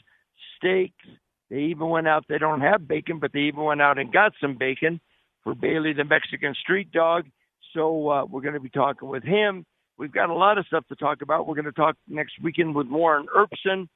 steaks. 0.58 1.06
They 1.50 1.62
even 1.62 1.90
went 1.90 2.08
out, 2.08 2.26
they 2.30 2.38
don't 2.38 2.62
have 2.62 2.88
bacon, 2.88 3.20
but 3.20 3.32
they 3.34 3.42
even 3.42 3.64
went 3.64 3.82
out 3.82 3.98
and 3.98 4.14
got 4.14 4.34
some 4.40 4.58
bacon 4.58 5.00
for 5.44 5.56
Bailey, 5.56 5.94
the 5.94 6.04
Mexican 6.04 6.54
street 6.62 6.92
dog. 6.92 7.26
So 7.74 8.10
uh, 8.10 8.26
we're 8.26 8.42
going 8.42 8.54
to 8.54 8.60
be 8.60 8.70
talking 8.70 9.10
with 9.10 9.24
him. 9.24 9.66
We've 9.98 10.12
got 10.12 10.30
a 10.30 10.34
lot 10.34 10.58
of 10.58 10.66
stuff 10.68 10.86
to 10.88 10.96
talk 10.96 11.22
about. 11.22 11.48
We're 11.48 11.56
going 11.56 11.66
to 11.66 11.72
talk 11.72 11.96
next 12.08 12.34
weekend 12.42 12.76
with 12.76 12.88
Warren 12.88 13.28
Erbson, 13.36 13.88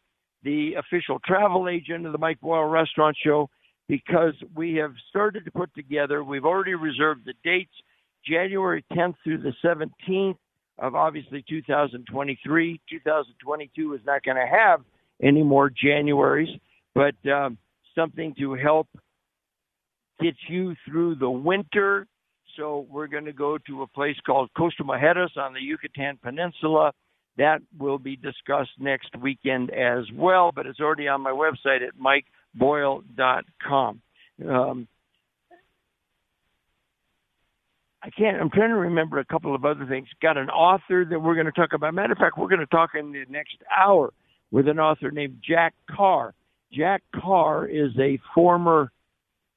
the 0.44 0.74
official 0.74 1.20
travel 1.26 1.70
agent 1.70 2.06
of 2.06 2.12
the 2.12 2.18
Mike 2.18 2.42
Boyle 2.42 2.66
Restaurant 2.66 3.16
Show, 3.24 3.50
because 3.88 4.34
we 4.56 4.76
have 4.76 4.94
started 5.10 5.46
to 5.46 5.52
put 5.52 5.74
together, 5.76 6.24
we've 6.24 6.46
already 6.46 6.74
reserved 6.74 7.22
the 7.26 7.34
dates 7.44 7.74
January 8.26 8.84
10th 8.94 9.16
through 9.24 9.40
the 9.40 9.54
17th 9.64 10.38
of 10.80 10.96
obviously 10.96 11.44
2023. 11.48 12.82
2022 12.90 13.94
is 13.94 14.02
not 14.06 14.24
going 14.24 14.38
to 14.38 14.48
have 14.48 14.82
any 15.22 15.44
more 15.44 15.70
Januaries, 15.70 16.60
but 16.94 17.16
um, 17.30 17.58
something 17.96 18.34
to 18.40 18.54
help 18.56 18.88
get 20.22 20.36
you 20.48 20.76
through 20.88 21.16
the 21.16 21.30
winter. 21.30 22.08
So 22.58 22.86
we're 22.90 23.08
going 23.08 23.26
to 23.26 23.34
go 23.34 23.58
to 23.68 23.82
a 23.82 23.88
place 23.88 24.16
called 24.26 24.50
Costa 24.56 24.84
Mujeres 24.84 25.38
on 25.38 25.54
the 25.54 25.60
Yucatan 25.60 26.18
Peninsula. 26.22 26.92
That 27.38 27.62
will 27.80 27.98
be 27.98 28.16
discussed 28.16 28.72
next 28.80 29.10
weekend 29.20 29.72
as 29.72 30.06
well, 30.14 30.52
but 30.54 30.68
it's 30.68 30.80
already 30.80 31.08
on 31.08 31.22
my 31.22 31.32
website 31.32 31.80
at 31.82 31.96
mikeboyle.com. 32.60 34.02
Um, 34.48 34.88
I 38.04 38.10
can't. 38.10 38.40
I'm 38.40 38.50
trying 38.50 38.70
to 38.70 38.76
remember 38.76 39.20
a 39.20 39.26
couple 39.26 39.56
of 39.56 39.64
other 39.64 39.86
things. 39.86 40.10
Got 40.22 40.38
an 40.38 40.50
author 40.50 41.06
that 41.10 41.20
we're 41.20 41.36
going 41.36 41.46
to 41.46 41.54
talk 41.54 41.72
about. 41.72 41.94
Matter 41.94 42.12
of 42.12 42.18
fact, 42.20 42.38
we're 42.38 42.50
going 42.50 42.60
to 42.60 42.66
talk 42.66 42.92
in 42.96 43.14
the 43.14 43.24
next 43.30 43.56
hour 43.76 44.12
with 44.52 44.68
an 44.68 44.78
author 44.78 45.10
named 45.10 45.42
Jack 45.48 45.74
Carr. 45.90 46.34
Jack 46.72 47.02
Carr 47.16 47.66
is 47.66 47.92
a 47.98 48.20
former 48.36 48.92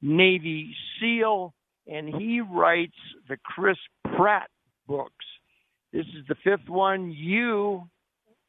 Navy 0.01 0.73
SEAL, 0.99 1.53
and 1.87 2.07
he 2.07 2.39
writes 2.39 2.95
the 3.27 3.37
Chris 3.43 3.77
Pratt 4.15 4.49
books. 4.87 5.25
This 5.91 6.05
is 6.05 6.25
the 6.29 6.35
fifth 6.43 6.69
one. 6.69 7.11
You, 7.11 7.83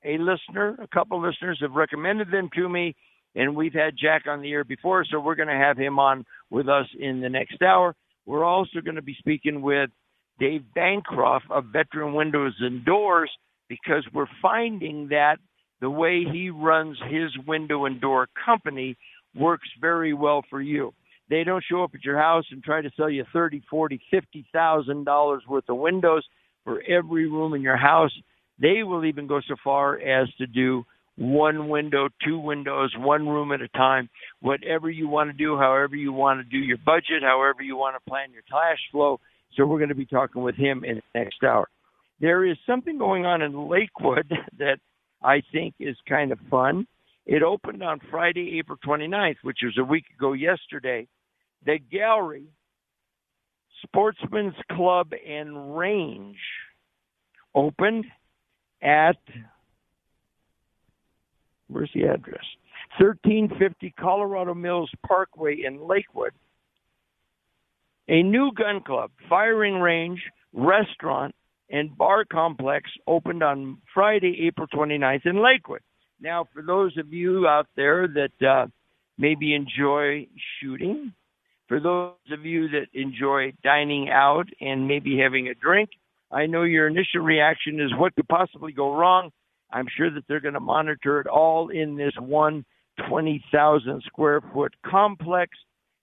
a 0.04 0.18
listener, 0.18 0.76
a 0.80 0.86
couple 0.86 1.16
of 1.16 1.24
listeners 1.24 1.58
have 1.60 1.72
recommended 1.72 2.30
them 2.30 2.50
to 2.54 2.68
me, 2.68 2.94
and 3.34 3.56
we've 3.56 3.74
had 3.74 3.94
Jack 4.00 4.26
on 4.28 4.42
the 4.42 4.52
air 4.52 4.64
before, 4.64 5.04
so 5.04 5.18
we're 5.18 5.34
going 5.34 5.48
to 5.48 5.54
have 5.54 5.76
him 5.76 5.98
on 5.98 6.24
with 6.50 6.68
us 6.68 6.86
in 6.98 7.20
the 7.20 7.28
next 7.28 7.62
hour. 7.62 7.96
We're 8.28 8.44
also 8.44 8.82
going 8.84 8.96
to 8.96 9.02
be 9.02 9.16
speaking 9.18 9.62
with 9.62 9.88
Dave 10.38 10.62
Bancroft 10.74 11.46
of 11.50 11.64
Veteran 11.72 12.12
Windows 12.12 12.54
and 12.60 12.84
Doors 12.84 13.30
because 13.70 14.04
we're 14.12 14.26
finding 14.42 15.08
that 15.08 15.36
the 15.80 15.88
way 15.88 16.24
he 16.30 16.50
runs 16.50 16.98
his 17.08 17.30
window 17.46 17.86
and 17.86 18.02
door 18.02 18.28
company 18.44 18.98
works 19.34 19.66
very 19.80 20.12
well 20.12 20.44
for 20.50 20.60
you. 20.60 20.92
They 21.30 21.42
don't 21.42 21.64
show 21.70 21.82
up 21.82 21.92
at 21.94 22.04
your 22.04 22.18
house 22.18 22.44
and 22.50 22.62
try 22.62 22.82
to 22.82 22.90
sell 22.98 23.08
you 23.08 23.24
thirty, 23.32 23.62
forty, 23.70 23.98
fifty 24.10 24.46
thousand 24.52 25.04
dollars 25.04 25.42
worth 25.48 25.64
of 25.70 25.78
windows 25.78 26.24
for 26.64 26.82
every 26.82 27.30
room 27.30 27.54
in 27.54 27.62
your 27.62 27.78
house. 27.78 28.12
They 28.60 28.82
will 28.82 29.06
even 29.06 29.26
go 29.26 29.40
so 29.40 29.54
far 29.64 29.98
as 29.98 30.28
to 30.36 30.46
do 30.46 30.84
one 31.18 31.68
window, 31.68 32.08
two 32.24 32.38
windows, 32.38 32.94
one 32.96 33.28
room 33.28 33.50
at 33.50 33.60
a 33.60 33.68
time, 33.68 34.08
whatever 34.40 34.88
you 34.88 35.08
want 35.08 35.30
to 35.30 35.36
do, 35.36 35.56
however 35.56 35.96
you 35.96 36.12
want 36.12 36.40
to 36.40 36.44
do 36.44 36.58
your 36.58 36.78
budget, 36.78 37.22
however 37.22 37.62
you 37.62 37.76
want 37.76 37.96
to 37.96 38.10
plan 38.10 38.32
your 38.32 38.42
cash 38.42 38.78
flow. 38.92 39.18
So 39.56 39.66
we're 39.66 39.78
going 39.78 39.88
to 39.88 39.96
be 39.96 40.06
talking 40.06 40.42
with 40.42 40.54
him 40.54 40.84
in 40.84 40.96
the 40.96 41.20
next 41.20 41.42
hour. 41.42 41.68
There 42.20 42.44
is 42.44 42.56
something 42.66 42.98
going 42.98 43.26
on 43.26 43.42
in 43.42 43.68
Lakewood 43.68 44.30
that 44.58 44.78
I 45.22 45.42
think 45.52 45.74
is 45.80 45.96
kind 46.08 46.30
of 46.30 46.38
fun. 46.50 46.86
It 47.26 47.42
opened 47.42 47.82
on 47.82 48.00
Friday, 48.10 48.58
April 48.58 48.78
29th, 48.86 49.36
which 49.42 49.58
was 49.62 49.76
a 49.78 49.84
week 49.84 50.04
ago 50.16 50.32
yesterday. 50.34 51.08
The 51.66 51.78
gallery, 51.90 52.46
Sportsman's 53.82 54.54
Club 54.72 55.10
and 55.28 55.76
Range, 55.76 56.38
opened 57.54 58.06
at 58.80 59.16
where's 61.68 61.90
the 61.94 62.02
address? 62.02 62.44
1350 62.98 63.94
Colorado 63.98 64.54
Mills 64.54 64.90
Parkway 65.06 65.62
in 65.64 65.86
Lakewood. 65.86 66.32
A 68.08 68.22
new 68.22 68.50
gun 68.52 68.80
club, 68.80 69.10
firing 69.28 69.80
range, 69.80 70.22
restaurant, 70.52 71.34
and 71.70 71.96
bar 71.96 72.24
complex 72.24 72.90
opened 73.06 73.42
on 73.42 73.78
Friday, 73.92 74.46
April 74.46 74.66
29th 74.68 75.26
in 75.26 75.42
Lakewood. 75.42 75.82
Now, 76.20 76.46
for 76.52 76.62
those 76.62 76.96
of 76.96 77.12
you 77.12 77.46
out 77.46 77.66
there 77.76 78.08
that 78.08 78.46
uh, 78.46 78.66
maybe 79.18 79.54
enjoy 79.54 80.26
shooting, 80.60 81.12
for 81.68 81.80
those 81.80 82.14
of 82.32 82.46
you 82.46 82.68
that 82.70 82.86
enjoy 82.94 83.52
dining 83.62 84.08
out 84.08 84.48
and 84.60 84.88
maybe 84.88 85.18
having 85.18 85.48
a 85.48 85.54
drink, 85.54 85.90
I 86.30 86.46
know 86.46 86.62
your 86.62 86.88
initial 86.88 87.20
reaction 87.20 87.80
is 87.80 87.94
what 87.94 88.14
could 88.16 88.28
possibly 88.28 88.72
go 88.72 88.94
wrong. 88.94 89.30
I'm 89.70 89.86
sure 89.96 90.10
that 90.10 90.24
they're 90.28 90.40
going 90.40 90.54
to 90.54 90.60
monitor 90.60 91.20
it 91.20 91.26
all 91.26 91.68
in 91.68 91.96
this 91.96 92.14
one 92.18 92.64
20,000 93.08 94.02
square 94.06 94.40
foot 94.52 94.74
complex. 94.84 95.52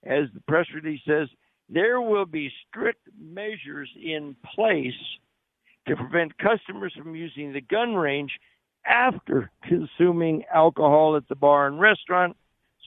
As 0.04 0.26
the 0.34 0.42
press 0.48 0.68
release 0.74 1.02
says, 1.08 1.28
there 1.68 2.00
will 2.00 2.26
be 2.26 2.52
strict 2.68 3.08
measures 3.20 3.90
in 4.02 4.36
place 4.54 4.94
to 5.88 5.96
prevent 5.96 6.38
customers 6.38 6.94
from 6.98 7.16
using 7.16 7.54
the 7.54 7.62
gun 7.62 7.96
range 7.96 8.32
after 8.86 9.52
consuming 9.68 10.44
alcohol 10.54 11.16
at 11.16 11.28
the 11.28 11.36
bar 11.36 11.68
and 11.68 11.80
restaurant. 11.80 12.38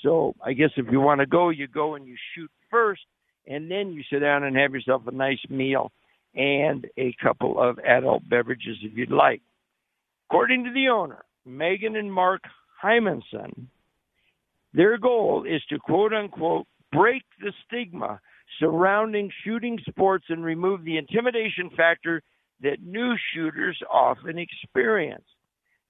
So 0.03 0.35
I 0.45 0.53
guess 0.53 0.71
if 0.77 0.87
you 0.91 1.01
want 1.01 1.21
to 1.21 1.27
go, 1.27 1.51
you 1.51 1.67
go 1.67 1.97
and 1.97 2.07
you 2.07 2.17
shoot 2.35 2.51
first, 2.71 3.03
and 3.47 3.71
then 3.71 3.93
you 3.93 4.03
sit 4.11 4.21
down 4.21 4.45
and 4.45 4.57
have 4.57 4.73
yourself 4.73 5.03
a 5.07 5.11
nice 5.11 5.41
meal 5.49 5.91
and 6.35 6.87
a 6.97 7.15
couple 7.21 7.61
of 7.61 7.79
adult 7.81 8.29
beverages 8.29 8.77
if 8.83 8.97
you'd 8.97 9.11
like. 9.11 9.43
According 10.31 10.65
to 10.65 10.73
the 10.73 10.89
owner, 10.89 11.25
Megan 11.47 11.97
and 11.97 12.13
Mark 12.13 12.43
Hymanson, 12.83 13.67
their 14.75 14.99
goal 14.99 15.45
is 15.49 15.63
to 15.71 15.79
quote 15.79 16.13
unquote 16.13 16.67
break 16.93 17.23
the 17.41 17.53
stigma 17.67 18.21
surrounding 18.61 19.31
shooting 19.45 19.79
sports 19.89 20.27
and 20.29 20.45
remove 20.45 20.85
the 20.85 20.99
intimidation 20.99 21.71
factor 21.75 22.23
that 22.63 22.83
new 22.83 23.15
shooters 23.33 23.79
often 23.91 24.39
experience. 24.39 25.25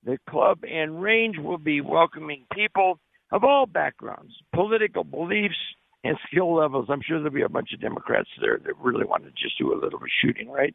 The 0.05 0.19
club 0.31 0.61
and 0.63 1.03
range 1.03 1.37
will 1.39 1.59
be 1.59 1.81
welcoming 1.81 2.45
people 2.55 3.01
of 3.33 3.43
all 3.43 3.67
backgrounds, 3.67 4.33
political 4.55 5.03
beliefs, 5.03 5.59
and 6.05 6.17
skill 6.31 6.55
levels. 6.55 6.87
I'm 6.89 7.03
sure 7.03 7.19
there'll 7.19 7.33
be 7.33 7.43
a 7.43 7.49
bunch 7.49 7.73
of 7.73 7.81
Democrats 7.81 8.29
there 8.41 8.59
that 8.59 8.79
really 8.79 9.05
want 9.05 9.25
to 9.25 9.31
just 9.31 9.59
do 9.59 9.73
a 9.73 9.75
little 9.75 9.99
bit 9.99 10.07
of 10.07 10.23
shooting, 10.23 10.49
right? 10.49 10.75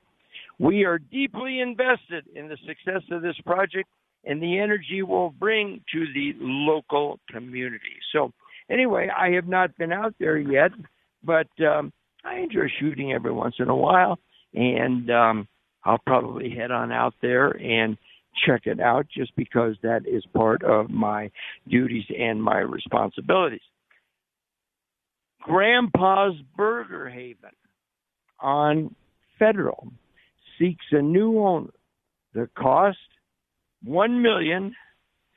We 0.59 0.85
are 0.85 0.99
deeply 0.99 1.59
invested 1.59 2.25
in 2.35 2.47
the 2.47 2.57
success 2.67 3.01
of 3.11 3.21
this 3.21 3.35
project 3.45 3.89
and 4.25 4.41
the 4.41 4.59
energy 4.59 5.01
we'll 5.01 5.31
bring 5.31 5.81
to 5.91 6.05
the 6.13 6.33
local 6.39 7.19
community. 7.29 7.97
So, 8.13 8.31
anyway, 8.69 9.09
I 9.15 9.31
have 9.31 9.47
not 9.47 9.75
been 9.77 9.91
out 9.91 10.15
there 10.19 10.37
yet, 10.37 10.71
but 11.23 11.47
um, 11.61 11.91
I 12.23 12.37
enjoy 12.37 12.67
shooting 12.79 13.11
every 13.11 13.31
once 13.31 13.55
in 13.59 13.69
a 13.69 13.75
while, 13.75 14.19
and 14.53 15.09
um, 15.11 15.47
I'll 15.83 16.01
probably 16.05 16.49
head 16.49 16.71
on 16.71 16.91
out 16.91 17.15
there 17.21 17.49
and 17.49 17.97
check 18.45 18.61
it 18.65 18.79
out 18.79 19.07
just 19.15 19.35
because 19.35 19.75
that 19.83 20.07
is 20.07 20.23
part 20.33 20.63
of 20.63 20.89
my 20.89 21.29
duties 21.67 22.05
and 22.17 22.41
my 22.41 22.59
responsibilities. 22.59 23.61
Grandpa's 25.41 26.35
Burger 26.55 27.09
Haven 27.09 27.51
on 28.39 28.95
Federal 29.37 29.91
seeks 30.59 30.85
a 30.91 31.01
new 31.01 31.39
owner. 31.39 31.71
The 32.33 32.49
cost 32.57 32.97
one 33.83 34.21
million 34.21 34.75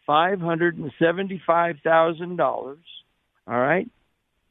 five 0.06 0.40
hundred 0.40 0.78
and 0.78 0.92
seventy-five 0.98 1.76
thousand 1.82 2.36
dollars. 2.36 2.84
All 3.46 3.58
right. 3.58 3.88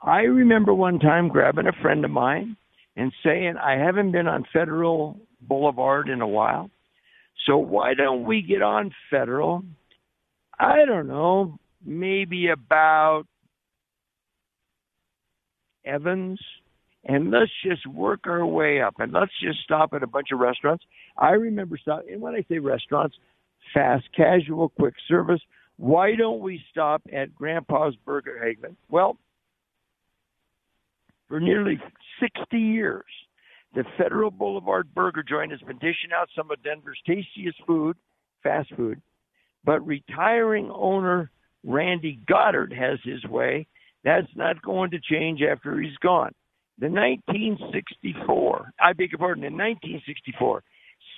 I 0.01 0.21
remember 0.21 0.73
one 0.73 0.99
time 0.99 1.30
grabbing 1.30 1.67
a 1.67 1.82
friend 1.82 2.06
of 2.06 2.12
mine 2.12 2.58
and 2.95 3.12
saying, 3.23 3.56
I 3.58 3.78
haven't 3.78 4.12
been 4.12 4.28
on 4.28 4.45
Federal 4.54 5.17
Boulevard 5.41 6.10
in 6.10 6.21
a 6.21 6.28
while. 6.28 6.69
So 7.45 7.58
why 7.58 7.93
don't 7.93 8.23
we 8.23 8.41
get 8.41 8.62
on 8.62 8.91
Federal? 9.10 9.63
I 10.60 10.86
don't 10.86 11.08
know, 11.08 11.58
maybe 11.84 12.49
about 12.49 13.25
Evans, 15.84 16.39
and 17.05 17.31
let's 17.31 17.51
just 17.63 17.85
work 17.87 18.21
our 18.25 18.45
way 18.45 18.81
up 18.81 18.95
and 18.99 19.13
let's 19.13 19.31
just 19.41 19.59
stop 19.63 19.93
at 19.93 20.03
a 20.03 20.07
bunch 20.07 20.29
of 20.33 20.39
restaurants. 20.39 20.83
I 21.17 21.31
remember 21.31 21.77
stopping, 21.77 22.13
and 22.13 22.21
when 22.21 22.35
I 22.35 22.43
say 22.49 22.59
restaurants, 22.59 23.15
fast 23.73 24.05
casual, 24.15 24.69
quick 24.69 24.95
service. 25.07 25.41
Why 25.77 26.15
don't 26.15 26.39
we 26.39 26.61
stop 26.71 27.01
at 27.13 27.35
Grandpa's 27.35 27.95
Burger 28.05 28.39
Haven? 28.43 28.77
Well, 28.89 29.17
for 31.27 31.39
nearly 31.39 31.79
60 32.19 32.57
years, 32.57 33.03
the 33.73 33.83
Federal 33.97 34.31
Boulevard 34.31 34.93
Burger 34.95 35.23
Joint 35.23 35.51
has 35.51 35.59
been 35.61 35.77
dishing 35.77 36.11
out 36.15 36.29
some 36.35 36.49
of 36.49 36.63
Denver's 36.63 36.99
tastiest 37.05 37.57
food, 37.67 37.97
fast 38.41 38.73
food. 38.75 39.01
But 39.63 39.85
retiring 39.85 40.71
owner 40.71 41.29
Randy 41.65 42.19
Goddard 42.27 42.71
has 42.71 42.99
his 43.03 43.23
way. 43.25 43.67
That's 44.03 44.27
not 44.35 44.61
going 44.61 44.91
to 44.91 44.99
change 44.99 45.41
after 45.41 45.79
he's 45.79 45.97
gone. 45.97 46.31
The 46.77 46.89
1964, 46.89 48.71
I 48.79 48.93
beg 48.93 49.11
your 49.11 49.19
pardon, 49.19 49.45
in 49.45 49.53
1964, 49.53 50.63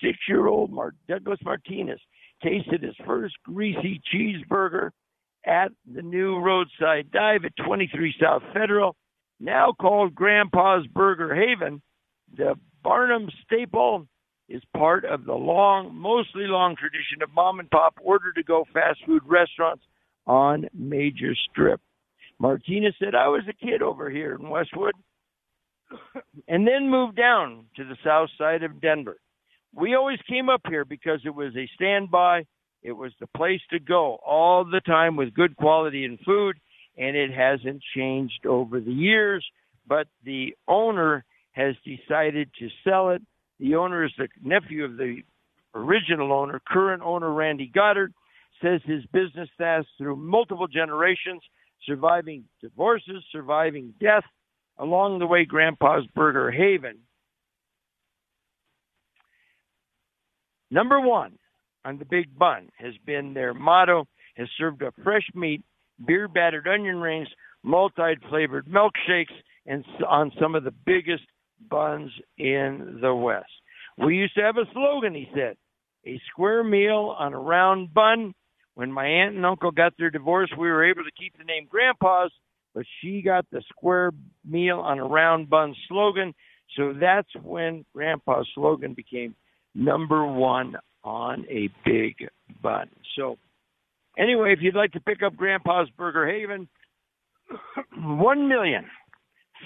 six 0.03 0.17
year 0.27 0.47
old 0.47 0.71
Mar- 0.71 0.93
Douglas 1.07 1.39
Martinez 1.43 1.99
tasted 2.43 2.83
his 2.83 2.95
first 3.05 3.35
greasy 3.43 3.99
cheeseburger 4.13 4.91
at 5.45 5.71
the 5.91 6.03
new 6.03 6.37
roadside 6.39 7.09
dive 7.11 7.45
at 7.45 7.55
23 7.65 8.13
South 8.21 8.43
Federal, 8.53 8.95
now 9.39 9.73
called 9.79 10.13
Grandpa's 10.13 10.85
Burger 10.87 11.33
Haven. 11.33 11.81
The 12.35 12.55
Barnum 12.83 13.29
staple 13.43 14.07
is 14.49 14.61
part 14.75 15.05
of 15.05 15.25
the 15.25 15.33
long, 15.33 15.95
mostly 15.95 16.45
long 16.45 16.75
tradition 16.75 17.23
of 17.23 17.33
mom 17.33 17.59
and 17.59 17.69
pop 17.71 17.95
order 18.01 18.31
to 18.33 18.43
go 18.43 18.65
fast 18.73 18.99
food 19.05 19.23
restaurants 19.25 19.83
on 20.27 20.67
major 20.73 21.33
strip. 21.49 21.81
Martinez 22.39 22.93
said, 22.99 23.15
I 23.15 23.29
was 23.29 23.43
a 23.49 23.65
kid 23.65 23.81
over 23.81 24.09
here 24.09 24.35
in 24.35 24.49
Westwood 24.49 24.93
and 26.47 26.67
then 26.67 26.89
moved 26.89 27.15
down 27.15 27.65
to 27.75 27.83
the 27.83 27.97
south 28.03 28.29
side 28.37 28.63
of 28.63 28.81
Denver. 28.81 29.17
We 29.75 29.95
always 29.95 30.19
came 30.27 30.49
up 30.49 30.61
here 30.67 30.85
because 30.85 31.21
it 31.25 31.35
was 31.35 31.55
a 31.55 31.69
standby. 31.75 32.45
It 32.83 32.93
was 32.93 33.11
the 33.19 33.27
place 33.27 33.61
to 33.71 33.79
go 33.79 34.17
all 34.25 34.65
the 34.65 34.81
time 34.81 35.15
with 35.15 35.33
good 35.33 35.55
quality 35.57 36.05
and 36.05 36.19
food, 36.25 36.57
and 36.97 37.15
it 37.15 37.31
hasn't 37.31 37.81
changed 37.95 38.45
over 38.45 38.79
the 38.79 38.91
years. 38.91 39.45
But 39.87 40.07
the 40.23 40.55
owner 40.67 41.25
has 41.51 41.75
decided 41.83 42.49
to 42.59 42.69
sell 42.83 43.09
it. 43.09 43.21
The 43.59 43.75
owner 43.75 44.03
is 44.05 44.11
the 44.17 44.27
nephew 44.43 44.85
of 44.85 44.97
the 44.97 45.21
original 45.73 46.31
owner, 46.31 46.61
current 46.65 47.01
owner 47.03 47.31
Randy 47.31 47.71
Goddard, 47.73 48.13
says 48.61 48.81
his 48.85 49.05
business 49.07 49.49
has 49.59 49.85
through 49.97 50.15
multiple 50.15 50.67
generations, 50.67 51.41
surviving 51.85 52.45
divorces, 52.61 53.23
surviving 53.31 53.93
death, 53.99 54.23
along 54.79 55.19
the 55.19 55.27
way, 55.27 55.45
Grandpa's 55.45 56.05
Burger 56.15 56.51
Haven. 56.51 56.99
Number 60.69 60.99
one 60.99 61.37
on 61.85 61.97
the 61.97 62.05
big 62.05 62.37
bun 62.37 62.69
has 62.77 62.93
been 63.05 63.33
their 63.33 63.53
motto, 63.53 64.07
has 64.35 64.47
served 64.57 64.83
up 64.83 64.93
fresh 65.03 65.27
meat, 65.33 65.63
beer 66.05 66.27
battered 66.27 66.67
onion 66.67 66.97
rings, 66.97 67.29
multi 67.63 68.15
flavored 68.29 68.65
milkshakes, 68.65 69.33
and 69.65 69.85
on 70.07 70.31
some 70.39 70.55
of 70.55 70.63
the 70.63 70.73
biggest 70.85 71.23
buns 71.69 72.11
in 72.37 72.99
the 73.01 73.15
West. 73.15 73.45
We 73.97 74.15
used 74.17 74.35
to 74.35 74.43
have 74.43 74.57
a 74.57 74.71
slogan, 74.73 75.15
he 75.15 75.29
said 75.33 75.55
a 76.07 76.21
square 76.31 76.63
meal 76.63 77.15
on 77.17 77.33
a 77.33 77.39
round 77.39 77.93
bun. 77.93 78.33
When 78.75 78.91
my 78.91 79.05
aunt 79.05 79.35
and 79.35 79.45
uncle 79.45 79.71
got 79.71 79.93
their 79.97 80.11
divorce, 80.11 80.51
we 80.57 80.67
were 80.67 80.87
able 80.87 81.03
to 81.03 81.11
keep 81.17 81.37
the 81.37 81.43
name 81.43 81.67
Grandpa's 81.69 82.31
but 82.77 82.85
she 83.01 83.23
got 83.23 83.43
the 83.51 83.63
square 83.69 84.11
meal 84.45 84.77
on 84.77 84.99
a 84.99 85.03
round 85.03 85.49
bun 85.49 85.75
slogan. 85.87 86.35
So 86.75 86.93
that's 86.93 87.27
when 87.41 87.83
Grandpa's 87.91 88.47
slogan 88.53 88.93
became 88.93 89.33
number 89.73 90.23
one 90.27 90.75
on 91.03 91.43
a 91.49 91.69
big 91.83 92.13
bun. 92.61 92.87
So, 93.15 93.39
anyway, 94.15 94.53
if 94.53 94.59
you'd 94.61 94.75
like 94.75 94.91
to 94.91 94.99
pick 94.99 95.23
up 95.23 95.35
Grandpa's 95.35 95.89
Burger 95.97 96.27
Haven, 96.27 96.67
one 97.97 98.47
million 98.47 98.85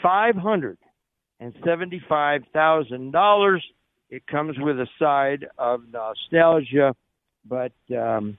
five 0.02 0.38
hundred 0.38 0.78
and 1.41 1.54
seventy-five 1.65 2.43
thousand 2.54 3.12
dollars. 3.12 3.62
It 4.10 4.26
comes 4.26 4.56
with 4.58 4.78
a 4.80 4.88
side 4.97 5.47
of 5.58 5.82
nostalgia, 5.91 6.95
but 7.45 7.74
um, 7.93 8.38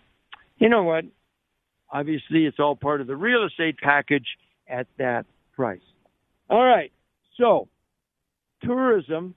you 0.56 0.70
know 0.70 0.82
what? 0.82 1.04
Obviously, 1.90 2.46
it's 2.46 2.58
all 2.58 2.74
part 2.74 3.02
of 3.02 3.06
the 3.06 3.16
real 3.16 3.44
estate 3.44 3.76
package 3.76 4.26
at 4.72 4.86
that 4.98 5.26
price. 5.54 5.80
All 6.50 6.64
right. 6.64 6.90
So, 7.38 7.68
tourism 8.64 9.34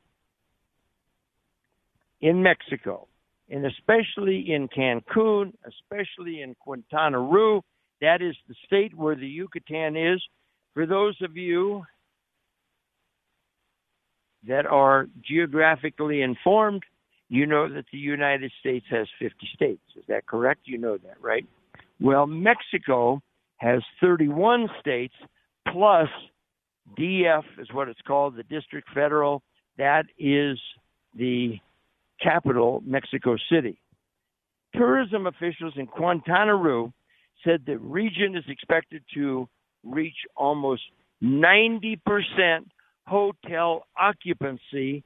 in 2.21 2.41
Mexico, 2.41 3.08
and 3.50 3.65
especially 3.65 4.52
in 4.52 4.67
Cancun, 4.69 5.54
especially 5.67 6.41
in 6.41 6.56
Quintana 6.56 7.19
Roo, 7.19 7.62
that 8.02 8.21
is 8.21 8.36
the 8.48 8.56
state 8.65 8.95
where 8.95 9.15
the 9.15 9.28
Yucatan 9.28 9.95
is. 9.95 10.24
For 10.74 10.86
those 10.86 11.15
of 11.21 11.38
you 11.38 11.84
that 14.48 14.65
are 14.65 15.08
geographically 15.28 16.21
informed, 16.21 16.84
you 17.30 17.45
know 17.45 17.67
that 17.71 17.86
the 17.91 17.98
United 17.98 18.52
States 18.60 18.86
has 18.89 19.08
50 19.19 19.36
states. 19.54 19.82
Is 19.95 20.04
that 20.08 20.28
correct? 20.28 20.62
You 20.65 20.78
know 20.78 20.98
that, 20.98 21.21
right? 21.21 21.45
Well, 22.00 22.28
Mexico 22.28 23.21
has 23.58 23.82
31 24.02 24.70
states 24.80 25.13
plus 25.72 26.10
DF 27.00 27.44
is 27.60 27.68
what 27.72 27.88
it's 27.88 28.02
called, 28.06 28.36
the 28.36 28.44
District 28.44 28.88
Federal. 28.94 29.41
That 29.78 30.06
is 30.20 30.60
the 31.15 31.58
capital, 32.22 32.82
Mexico 32.86 33.36
City. 33.52 33.80
Tourism 34.74 35.28
officials 35.28 35.74
in 35.78 35.88
Quintana 35.88 36.56
Roo 36.56 36.94
said 37.44 37.63
the 37.65 37.78
region 37.78 38.36
is 38.36 38.44
expected 38.48 39.04
to 39.13 39.48
reach 39.84 40.15
almost 40.36 40.82
90% 41.24 42.00
hotel 43.08 43.86
occupancy 43.98 45.04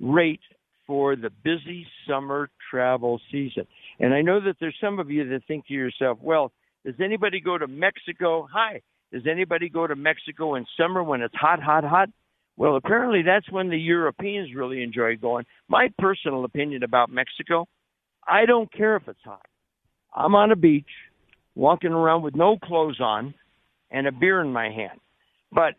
rate 0.00 0.40
for 0.86 1.14
the 1.14 1.30
busy 1.44 1.86
summer 2.08 2.50
travel 2.70 3.20
season. 3.30 3.66
And 4.00 4.12
I 4.12 4.22
know 4.22 4.40
that 4.40 4.56
there's 4.60 4.76
some 4.80 4.98
of 4.98 5.10
you 5.10 5.28
that 5.28 5.42
think 5.46 5.66
to 5.66 5.74
yourself, 5.74 6.18
well, 6.20 6.52
does 6.84 6.94
anybody 7.02 7.40
go 7.40 7.58
to 7.58 7.66
Mexico? 7.66 8.48
Hi. 8.52 8.82
Does 9.12 9.22
anybody 9.30 9.68
go 9.68 9.86
to 9.86 9.96
Mexico 9.96 10.54
in 10.54 10.66
summer 10.78 11.02
when 11.02 11.20
it's 11.20 11.34
hot, 11.34 11.62
hot, 11.62 11.84
hot? 11.84 12.08
Well, 12.56 12.76
apparently 12.76 13.22
that's 13.22 13.50
when 13.50 13.70
the 13.70 13.78
Europeans 13.78 14.54
really 14.54 14.82
enjoy 14.82 15.16
going. 15.16 15.46
My 15.68 15.88
personal 15.98 16.44
opinion 16.44 16.82
about 16.82 17.10
Mexico, 17.10 17.66
I 18.26 18.46
don't 18.46 18.72
care 18.72 18.96
if 18.96 19.08
it's 19.08 19.24
hot. 19.24 19.46
I'm 20.14 20.34
on 20.34 20.52
a 20.52 20.56
beach, 20.56 20.90
walking 21.54 21.92
around 21.92 22.22
with 22.22 22.36
no 22.36 22.56
clothes 22.58 23.00
on 23.00 23.34
and 23.90 24.06
a 24.06 24.12
beer 24.12 24.40
in 24.40 24.52
my 24.52 24.70
hand. 24.70 25.00
But 25.52 25.74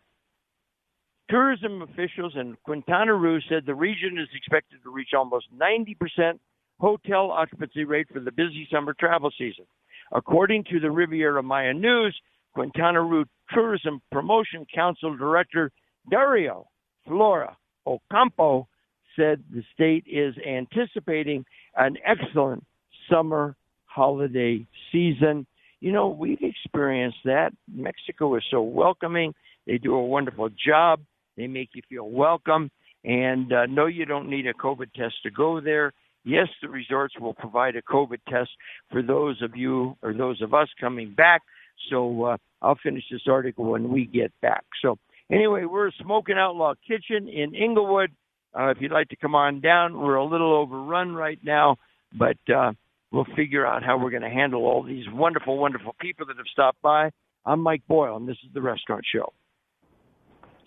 tourism 1.30 1.82
officials 1.82 2.34
in 2.36 2.56
Quintana 2.64 3.14
Roo 3.14 3.40
said 3.48 3.64
the 3.64 3.74
region 3.74 4.18
is 4.18 4.28
expected 4.34 4.82
to 4.82 4.90
reach 4.90 5.10
almost 5.16 5.46
90% 5.56 6.38
hotel 6.80 7.30
occupancy 7.30 7.84
rate 7.84 8.08
for 8.12 8.20
the 8.20 8.32
busy 8.32 8.66
summer 8.70 8.94
travel 8.98 9.30
season. 9.38 9.64
According 10.12 10.64
to 10.70 10.80
the 10.80 10.90
Riviera 10.90 11.42
Maya 11.42 11.72
News, 11.72 12.18
Quintana 12.54 13.02
Roo 13.02 13.24
Tourism 13.52 14.00
Promotion 14.10 14.66
Council 14.74 15.16
Director 15.16 15.70
Dario 16.10 16.66
Flota 17.08 17.54
Ocampo 17.86 18.68
said 19.16 19.42
the 19.52 19.62
state 19.74 20.04
is 20.06 20.34
anticipating 20.46 21.44
an 21.76 21.96
excellent 22.06 22.64
summer 23.10 23.56
holiday 23.84 24.66
season. 24.90 25.46
You 25.80 25.92
know, 25.92 26.08
we've 26.08 26.42
experienced 26.42 27.18
that. 27.24 27.52
Mexico 27.72 28.36
is 28.36 28.44
so 28.50 28.62
welcoming. 28.62 29.34
They 29.66 29.78
do 29.78 29.94
a 29.94 30.04
wonderful 30.04 30.48
job. 30.64 31.00
They 31.36 31.46
make 31.46 31.70
you 31.74 31.82
feel 31.88 32.08
welcome. 32.08 32.70
And 33.04 33.52
uh, 33.52 33.66
no, 33.66 33.86
you 33.86 34.04
don't 34.04 34.30
need 34.30 34.46
a 34.46 34.54
COVID 34.54 34.92
test 34.94 35.14
to 35.24 35.30
go 35.30 35.60
there. 35.60 35.92
Yes, 36.24 36.48
the 36.60 36.68
resorts 36.68 37.18
will 37.18 37.34
provide 37.34 37.76
a 37.76 37.82
COVID 37.82 38.18
test 38.28 38.50
for 38.90 39.02
those 39.02 39.42
of 39.42 39.56
you 39.56 39.96
or 40.02 40.14
those 40.14 40.40
of 40.40 40.54
us 40.54 40.68
coming 40.80 41.14
back. 41.14 41.42
So 41.90 42.24
uh, 42.24 42.36
I'll 42.60 42.78
finish 42.80 43.04
this 43.10 43.22
article 43.28 43.64
when 43.64 43.90
we 43.90 44.06
get 44.06 44.32
back. 44.40 44.64
So 44.82 44.98
anyway, 45.30 45.64
we're 45.64 45.90
Smoking 46.00 46.36
Outlaw 46.38 46.74
Kitchen 46.86 47.28
in 47.28 47.54
Englewood. 47.54 48.10
Uh, 48.56 48.68
if 48.68 48.78
you'd 48.80 48.92
like 48.92 49.08
to 49.08 49.16
come 49.16 49.34
on 49.34 49.60
down, 49.60 49.98
we're 49.98 50.16
a 50.16 50.24
little 50.24 50.54
overrun 50.54 51.14
right 51.14 51.38
now, 51.42 51.76
but 52.16 52.36
uh, 52.54 52.72
we'll 53.10 53.26
figure 53.34 53.66
out 53.66 53.82
how 53.82 53.98
we're 53.98 54.10
going 54.10 54.22
to 54.22 54.30
handle 54.30 54.64
all 54.64 54.82
these 54.82 55.06
wonderful, 55.10 55.58
wonderful 55.58 55.96
people 56.00 56.26
that 56.26 56.36
have 56.36 56.46
stopped 56.52 56.80
by. 56.82 57.10
I'm 57.44 57.60
Mike 57.60 57.82
Boyle, 57.88 58.16
and 58.16 58.28
this 58.28 58.36
is 58.46 58.52
the 58.54 58.60
Restaurant 58.60 59.04
Show. 59.10 59.32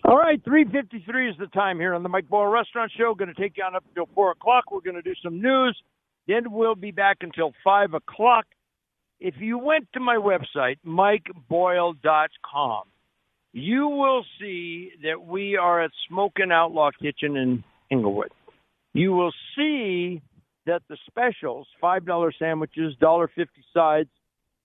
All 0.08 0.16
right, 0.16 0.40
3.53 0.44 1.30
is 1.30 1.36
the 1.36 1.48
time 1.48 1.80
here 1.80 1.92
on 1.92 2.04
the 2.04 2.08
Mike 2.08 2.28
Boyle 2.28 2.46
Restaurant 2.46 2.92
Show. 2.96 3.12
Going 3.12 3.34
to 3.34 3.40
take 3.42 3.56
you 3.56 3.64
on 3.64 3.74
up 3.74 3.82
until 3.88 4.08
4 4.14 4.30
o'clock. 4.30 4.70
We're 4.70 4.78
going 4.78 4.94
to 4.94 5.02
do 5.02 5.16
some 5.20 5.42
news. 5.42 5.76
Then 6.28 6.52
we'll 6.52 6.76
be 6.76 6.92
back 6.92 7.16
until 7.22 7.52
5 7.64 7.94
o'clock. 7.94 8.46
If 9.18 9.34
you 9.38 9.58
went 9.58 9.88
to 9.94 10.00
my 10.00 10.14
website, 10.14 10.76
mikeboyle.com, 10.86 12.82
you 13.52 13.88
will 13.88 14.24
see 14.38 14.92
that 15.02 15.26
we 15.26 15.56
are 15.56 15.82
at 15.82 15.90
Smoking 16.08 16.52
Outlaw 16.52 16.90
Kitchen 17.02 17.36
in 17.36 17.64
Englewood. 17.90 18.30
You 18.92 19.12
will 19.12 19.32
see 19.56 20.22
that 20.66 20.82
the 20.88 20.98
specials, 21.08 21.66
$5 21.82 22.30
sandwiches, 22.38 22.94
$1.50 23.02 23.46
sides, 23.74 24.10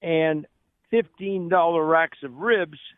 and 0.04 0.46
$15 0.94 1.90
racks 1.90 2.20
of 2.22 2.36
ribs– 2.36 2.78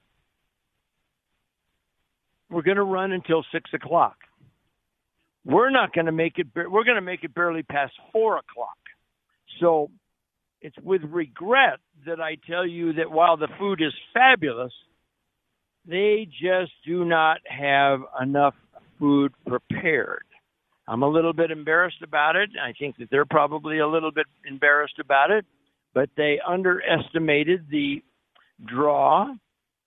we're 2.49 2.61
going 2.61 2.77
to 2.77 2.83
run 2.83 3.11
until 3.11 3.43
six 3.51 3.69
o'clock. 3.73 4.17
We're 5.45 5.69
not 5.69 5.93
going 5.93 6.05
to 6.05 6.11
make 6.11 6.37
it. 6.37 6.47
We're 6.55 6.83
going 6.83 6.95
to 6.95 7.01
make 7.01 7.23
it 7.23 7.33
barely 7.33 7.63
past 7.63 7.93
four 8.11 8.37
o'clock. 8.37 8.77
So 9.59 9.89
it's 10.61 10.77
with 10.81 11.01
regret 11.03 11.79
that 12.05 12.21
I 12.21 12.37
tell 12.47 12.65
you 12.65 12.93
that 12.93 13.11
while 13.11 13.37
the 13.37 13.49
food 13.59 13.81
is 13.81 13.93
fabulous, 14.13 14.71
they 15.85 16.27
just 16.29 16.71
do 16.85 17.03
not 17.03 17.39
have 17.45 17.99
enough 18.21 18.55
food 18.99 19.33
prepared. 19.45 20.23
I'm 20.87 21.03
a 21.03 21.07
little 21.07 21.33
bit 21.33 21.51
embarrassed 21.51 22.01
about 22.01 22.35
it. 22.35 22.49
I 22.61 22.73
think 22.77 22.97
that 22.97 23.09
they're 23.09 23.25
probably 23.25 23.79
a 23.79 23.87
little 23.87 24.11
bit 24.11 24.27
embarrassed 24.45 24.99
about 24.99 25.31
it, 25.31 25.45
but 25.93 26.09
they 26.15 26.39
underestimated 26.45 27.67
the 27.69 28.01
draw, 28.65 29.33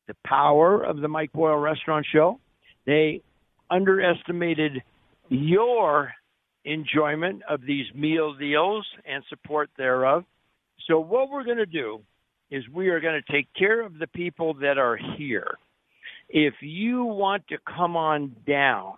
the 0.09 0.17
power 0.27 0.83
of 0.83 1.01
the 1.01 1.09
Mike 1.09 1.33
Boyle 1.33 1.57
Restaurant 1.57 2.07
Show. 2.11 2.41
They 2.87 3.23
underestimated 3.71 4.83
your 5.29 6.13
enjoyment 6.65 7.43
of 7.49 7.61
these 7.63 7.87
meal 7.95 8.35
deals 8.35 8.87
and 9.05 9.23
support 9.29 9.71
thereof. 9.77 10.25
So, 10.87 10.99
what 11.01 11.31
we're 11.31 11.45
going 11.45 11.57
to 11.59 11.67
do 11.67 12.01
is 12.51 12.63
we 12.73 12.89
are 12.89 13.01
going 13.01 13.21
to 13.21 13.33
take 13.33 13.49
care 13.59 13.85
of 13.85 13.99
the 13.99 14.07
people 14.07 14.55
that 14.55 14.79
are 14.79 14.99
here. 15.17 15.57
If 16.29 16.55
you 16.61 17.05
want 17.05 17.47
to 17.49 17.59
come 17.77 17.97
on 17.97 18.37
down 18.47 18.95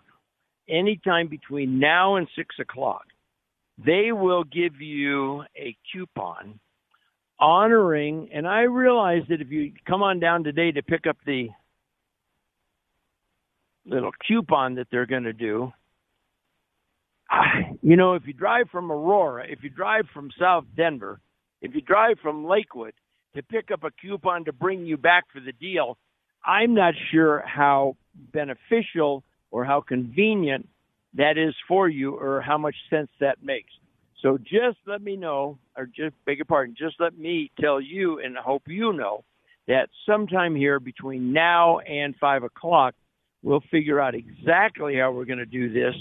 anytime 0.68 1.28
between 1.28 1.78
now 1.78 2.16
and 2.16 2.26
6 2.36 2.55
o'clock, 2.61 3.05
they 3.84 4.12
will 4.12 4.45
give 4.45 4.80
you 4.80 5.43
a 5.57 5.76
coupon 5.93 6.59
honoring, 7.41 8.28
and 8.32 8.47
I 8.47 8.62
realize 8.62 9.22
that 9.28 9.41
if 9.41 9.51
you 9.51 9.72
come 9.86 10.03
on 10.03 10.18
down 10.18 10.43
today 10.45 10.72
to 10.72 10.82
pick 10.82 11.07
up 11.07 11.16
the 11.24 11.49
little 13.89 14.12
coupon 14.26 14.76
that 14.76 14.89
they're 14.91 15.07
going 15.07 15.24
to 15.24 15.32
do, 15.32 15.72
you 17.82 17.97
know, 17.97 18.14
if 18.14 18.22
you 18.26 18.32
drive 18.32 18.68
from 18.70 18.91
Aurora, 18.91 19.47
if 19.49 19.62
you 19.62 19.70
drive 19.70 20.07
from 20.12 20.30
South 20.39 20.64
Denver, 20.76 21.20
if 21.61 21.74
you 21.74 21.80
drive 21.80 22.18
from 22.22 22.47
Lakewood 22.47 22.95
to 23.34 23.43
pick 23.43 23.70
up 23.70 23.84
a 23.84 23.91
coupon 23.91 24.45
to 24.45 24.53
bring 24.53 24.86
you 24.86 24.97
back 24.97 25.24
for 25.32 25.41
the 25.41 25.53
deal, 25.53 25.99
I'm 26.45 26.74
not 26.74 26.95
sure 27.11 27.43
how 27.47 27.97
beneficial 28.32 29.24
or 29.51 29.64
how 29.64 29.80
convenient 29.80 30.68
that 31.14 31.36
is 31.36 31.55
for 31.66 31.89
you 31.89 32.14
or 32.14 32.41
how 32.41 32.59
much 32.59 32.76
sense 32.91 33.11
that 33.20 33.43
makes. 33.43 33.72
So 34.22 34.39
just 34.39 34.78
let 34.86 35.01
me 35.03 35.16
know, 35.16 35.59
or 35.76 35.86
just 35.86 36.14
beg 36.26 36.39
your 36.39 36.45
pardon, 36.45 36.74
just 36.76 36.97
let 36.99 37.16
me 37.16 37.51
tell 37.61 37.80
you 37.80 38.20
and 38.20 38.36
I 38.36 38.43
hope 38.43 38.62
you 38.66 38.93
know 38.93 39.24
that 39.68 39.91
sometime 40.07 40.57
here 40.57 40.80
between 40.80 41.32
now 41.32 41.78
and 41.80 42.16
five 42.16 42.43
o'clock, 42.43 42.95
we'll 43.43 43.62
figure 43.70 44.01
out 44.01 44.14
exactly 44.14 44.97
how 44.97 45.12
we're 45.12 45.24
going 45.24 45.39
to 45.39 45.47
do 45.47 45.72
this. 45.72 45.95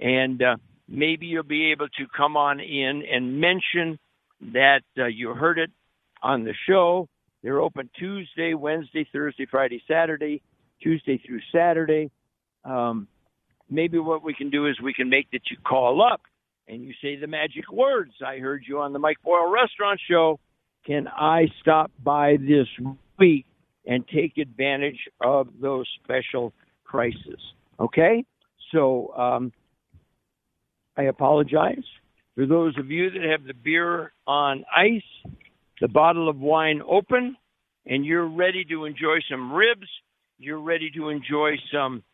And 0.00 0.42
uh, 0.42 0.56
maybe 0.88 1.26
you'll 1.26 1.42
be 1.42 1.72
able 1.72 1.88
to 1.88 2.06
come 2.16 2.36
on 2.36 2.60
in 2.60 3.02
and 3.10 3.40
mention 3.40 3.98
that 4.52 4.82
uh, 4.98 5.06
you 5.06 5.34
heard 5.34 5.58
it 5.58 5.70
on 6.22 6.44
the 6.44 6.54
show. 6.68 7.08
They're 7.42 7.60
open 7.60 7.90
Tuesday, 7.98 8.54
Wednesday, 8.54 9.06
Thursday, 9.12 9.46
Friday, 9.50 9.82
Saturday, 9.88 10.42
Tuesday 10.80 11.20
through 11.24 11.40
Saturday. 11.52 12.10
Um, 12.64 13.08
maybe 13.70 13.98
what 13.98 14.22
we 14.22 14.34
can 14.34 14.50
do 14.50 14.66
is 14.66 14.80
we 14.80 14.94
can 14.94 15.08
make 15.08 15.30
that 15.32 15.42
you 15.50 15.56
call 15.66 16.02
up 16.02 16.20
and 16.68 16.82
you 16.82 16.92
say 17.02 17.16
the 17.16 17.26
magic 17.26 17.70
words. 17.72 18.12
I 18.24 18.38
heard 18.38 18.64
you 18.66 18.80
on 18.80 18.92
the 18.92 18.98
Mike 18.98 19.18
Boyle 19.24 19.50
Restaurant 19.50 20.00
Show. 20.08 20.38
Can 20.86 21.08
I 21.08 21.46
stop 21.60 21.90
by 22.02 22.36
this 22.36 22.66
week 23.18 23.46
and 23.86 24.04
take 24.06 24.38
advantage 24.38 24.98
of 25.20 25.48
those 25.60 25.86
special 26.02 26.52
prices? 26.92 27.40
Okay? 27.80 28.24
So 28.70 29.12
um, 29.16 29.52
I 30.96 31.04
apologize 31.04 31.82
for 32.34 32.46
those 32.46 32.78
of 32.78 32.90
you 32.90 33.10
that 33.10 33.22
have 33.22 33.44
the 33.44 33.54
beer 33.54 34.12
on 34.26 34.64
ice, 34.74 35.32
the 35.80 35.88
bottle 35.88 36.28
of 36.28 36.38
wine 36.38 36.82
open, 36.88 37.36
and 37.86 38.04
you're 38.04 38.28
ready 38.28 38.64
to 38.66 38.84
enjoy 38.84 39.18
some 39.30 39.52
ribs. 39.52 39.88
You're 40.38 40.60
ready 40.60 40.90
to 40.96 41.08
enjoy 41.08 41.56
some 41.72 42.04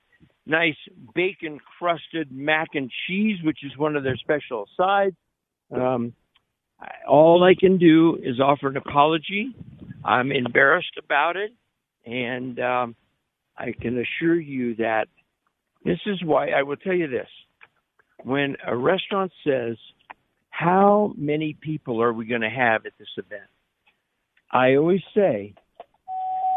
nice 0.47 0.77
bacon 1.15 1.59
crusted 1.79 2.33
mac 2.33 2.69
and 2.75 2.91
cheese, 3.07 3.39
which 3.45 3.59
is 3.63 3.77
one 3.77 3.97
of 3.97 4.03
their 4.05 4.17
special 4.17 4.67
sides. 4.77 5.17
Um, 5.71 6.15
all 7.07 7.45
I 7.45 7.55
can 7.55 7.77
do 7.79 8.19
is 8.23 8.41
offer 8.41 8.69
an 8.69 8.77
apology. 8.77 9.55
I'm 10.05 10.33
embarrassed 10.33 10.97
about 11.03 11.37
it, 11.37 11.53
and 12.07 12.59
um, 12.61 12.97
I 13.59 13.73
can 13.79 13.99
assure 13.99 14.39
you 14.39 14.77
that 14.77 15.07
this 15.85 15.99
is 16.07 16.23
why 16.25 16.51
I 16.51 16.63
will 16.63 16.77
tell 16.77 16.95
you 16.95 17.09
this. 17.09 17.29
When 18.25 18.57
a 18.67 18.77
restaurant 18.77 19.33
says, 19.45 19.77
How 20.51 21.13
many 21.17 21.57
people 21.61 22.03
are 22.03 22.13
we 22.13 22.27
going 22.27 22.43
to 22.43 22.51
have 22.51 22.87
at 22.87 22.93
this 22.99 23.09
event? 23.17 23.49
I 24.53 24.77
always 24.77 25.03
say, 25.15 25.55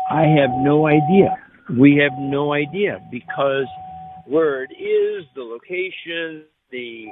I 0.10 0.22
have 0.40 0.52
no 0.58 0.88
idea. 0.88 1.38
We 1.78 2.02
have 2.04 2.18
no 2.20 2.54
idea 2.54 3.00
because 3.12 3.68
where 4.26 4.64
it 4.64 4.72
is, 4.74 5.26
the 5.36 5.42
location, 5.42 6.46
the 6.72 7.08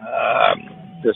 um, 0.00 1.00
the 1.02 1.14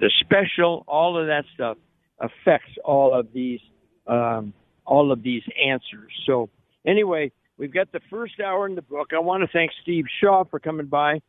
the 0.00 0.10
special, 0.20 0.84
all 0.86 1.20
of 1.20 1.26
that 1.26 1.44
stuff 1.54 1.76
affects 2.18 2.72
all 2.84 3.18
of 3.18 3.28
these 3.32 3.60
um, 4.06 4.52
all 4.86 5.12
of 5.12 5.22
these 5.22 5.42
answers. 5.66 6.12
So 6.26 6.48
anyway, 6.86 7.32
we've 7.58 7.72
got 7.72 7.92
the 7.92 8.00
first 8.10 8.40
hour 8.40 8.66
in 8.66 8.74
the 8.74 8.82
book. 8.82 9.08
I 9.14 9.18
want 9.18 9.42
to 9.42 9.48
thank 9.52 9.70
Steve 9.82 10.04
Shaw 10.20 10.44
for 10.44 10.58
coming 10.58 10.86
by 10.86 11.20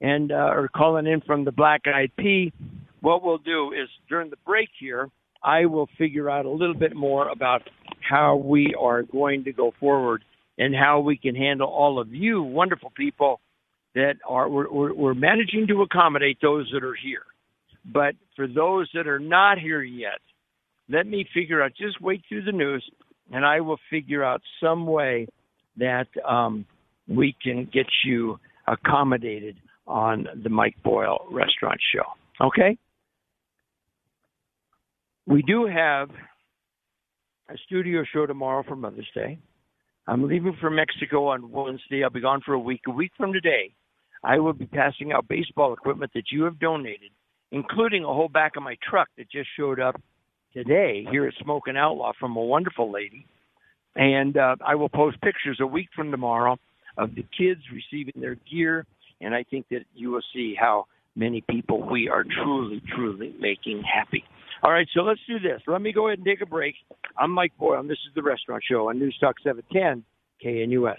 and 0.00 0.32
uh, 0.32 0.50
or 0.52 0.68
calling 0.68 1.06
in 1.06 1.20
from 1.20 1.44
the 1.44 1.52
Black 1.52 1.82
Eyed 1.86 2.12
Pea. 2.16 2.52
What 3.00 3.22
we'll 3.22 3.38
do 3.38 3.72
is 3.72 3.88
during 4.08 4.30
the 4.30 4.36
break 4.46 4.68
here, 4.78 5.08
I 5.42 5.66
will 5.66 5.88
figure 5.98 6.28
out 6.28 6.46
a 6.46 6.50
little 6.50 6.74
bit 6.74 6.96
more 6.96 7.28
about 7.28 7.62
how 8.00 8.36
we 8.36 8.74
are 8.78 9.02
going 9.02 9.44
to 9.44 9.52
go 9.52 9.72
forward 9.78 10.24
and 10.58 10.74
how 10.74 11.00
we 11.00 11.16
can 11.16 11.34
handle 11.34 11.68
all 11.68 12.00
of 12.00 12.12
you 12.12 12.42
wonderful 12.42 12.92
people 12.96 13.40
that 13.94 14.14
are 14.26 14.48
we're, 14.48 14.92
we're 14.92 15.14
managing 15.14 15.66
to 15.68 15.82
accommodate 15.82 16.38
those 16.42 16.68
that 16.72 16.84
are 16.84 16.94
here. 16.94 17.22
But 17.84 18.14
for 18.36 18.46
those 18.46 18.88
that 18.94 19.06
are 19.06 19.18
not 19.20 19.58
here 19.58 19.82
yet, 19.82 20.20
let 20.88 21.06
me 21.06 21.26
figure 21.32 21.62
out. 21.62 21.72
Just 21.78 22.00
wait 22.00 22.22
through 22.28 22.44
the 22.44 22.52
news, 22.52 22.88
and 23.32 23.44
I 23.44 23.60
will 23.60 23.78
figure 23.90 24.24
out 24.24 24.40
some 24.62 24.86
way 24.86 25.26
that 25.76 26.08
um, 26.28 26.66
we 27.06 27.36
can 27.42 27.68
get 27.72 27.86
you 28.04 28.38
accommodated 28.66 29.56
on 29.86 30.26
the 30.42 30.50
Mike 30.50 30.76
Boyle 30.82 31.26
Restaurant 31.30 31.80
Show. 31.94 32.46
Okay. 32.46 32.78
We 35.26 35.42
do 35.42 35.66
have 35.66 36.10
a 37.48 37.56
studio 37.66 38.02
show 38.12 38.26
tomorrow 38.26 38.62
for 38.66 38.76
Mother's 38.76 39.08
Day. 39.14 39.38
I'm 40.06 40.26
leaving 40.26 40.56
for 40.60 40.70
Mexico 40.70 41.28
on 41.28 41.50
Wednesday. 41.50 42.02
I'll 42.02 42.10
be 42.10 42.20
gone 42.20 42.40
for 42.44 42.54
a 42.54 42.58
week. 42.58 42.80
A 42.86 42.90
week 42.90 43.12
from 43.16 43.32
today, 43.32 43.74
I 44.24 44.38
will 44.38 44.54
be 44.54 44.66
passing 44.66 45.12
out 45.12 45.28
baseball 45.28 45.72
equipment 45.74 46.12
that 46.14 46.32
you 46.32 46.44
have 46.44 46.58
donated, 46.58 47.10
including 47.52 48.04
a 48.04 48.06
whole 48.06 48.28
back 48.28 48.56
of 48.56 48.62
my 48.62 48.76
truck 48.88 49.08
that 49.18 49.30
just 49.30 49.48
showed 49.56 49.80
up 49.80 50.00
today 50.58 51.06
here 51.08 51.24
at 51.24 51.34
Smoking 51.40 51.76
Outlaw 51.76 52.12
from 52.18 52.36
a 52.36 52.42
wonderful 52.42 52.90
lady. 52.90 53.24
And 53.94 54.36
uh, 54.36 54.56
I 54.66 54.74
will 54.74 54.88
post 54.88 55.20
pictures 55.20 55.58
a 55.60 55.66
week 55.66 55.88
from 55.94 56.10
tomorrow 56.10 56.56
of 56.96 57.14
the 57.14 57.24
kids 57.36 57.60
receiving 57.72 58.20
their 58.20 58.36
gear. 58.50 58.84
And 59.20 59.34
I 59.34 59.44
think 59.44 59.66
that 59.70 59.82
you 59.94 60.10
will 60.10 60.22
see 60.34 60.56
how 60.58 60.86
many 61.14 61.44
people 61.48 61.88
we 61.88 62.08
are 62.08 62.24
truly, 62.24 62.82
truly 62.94 63.34
making 63.38 63.82
happy. 63.82 64.24
All 64.64 64.72
right, 64.72 64.88
so 64.92 65.02
let's 65.02 65.20
do 65.28 65.38
this. 65.38 65.62
Let 65.68 65.80
me 65.80 65.92
go 65.92 66.08
ahead 66.08 66.18
and 66.18 66.26
take 66.26 66.40
a 66.40 66.46
break. 66.46 66.74
I'm 67.16 67.30
Mike 67.30 67.52
Boyle, 67.56 67.78
and 67.78 67.88
this 67.88 67.98
is 68.08 68.14
The 68.16 68.22
Restaurant 68.22 68.62
Show 68.68 68.88
on 68.88 68.98
News 68.98 69.16
Talk 69.20 69.36
710 69.44 70.04
KNUS. 70.44 70.98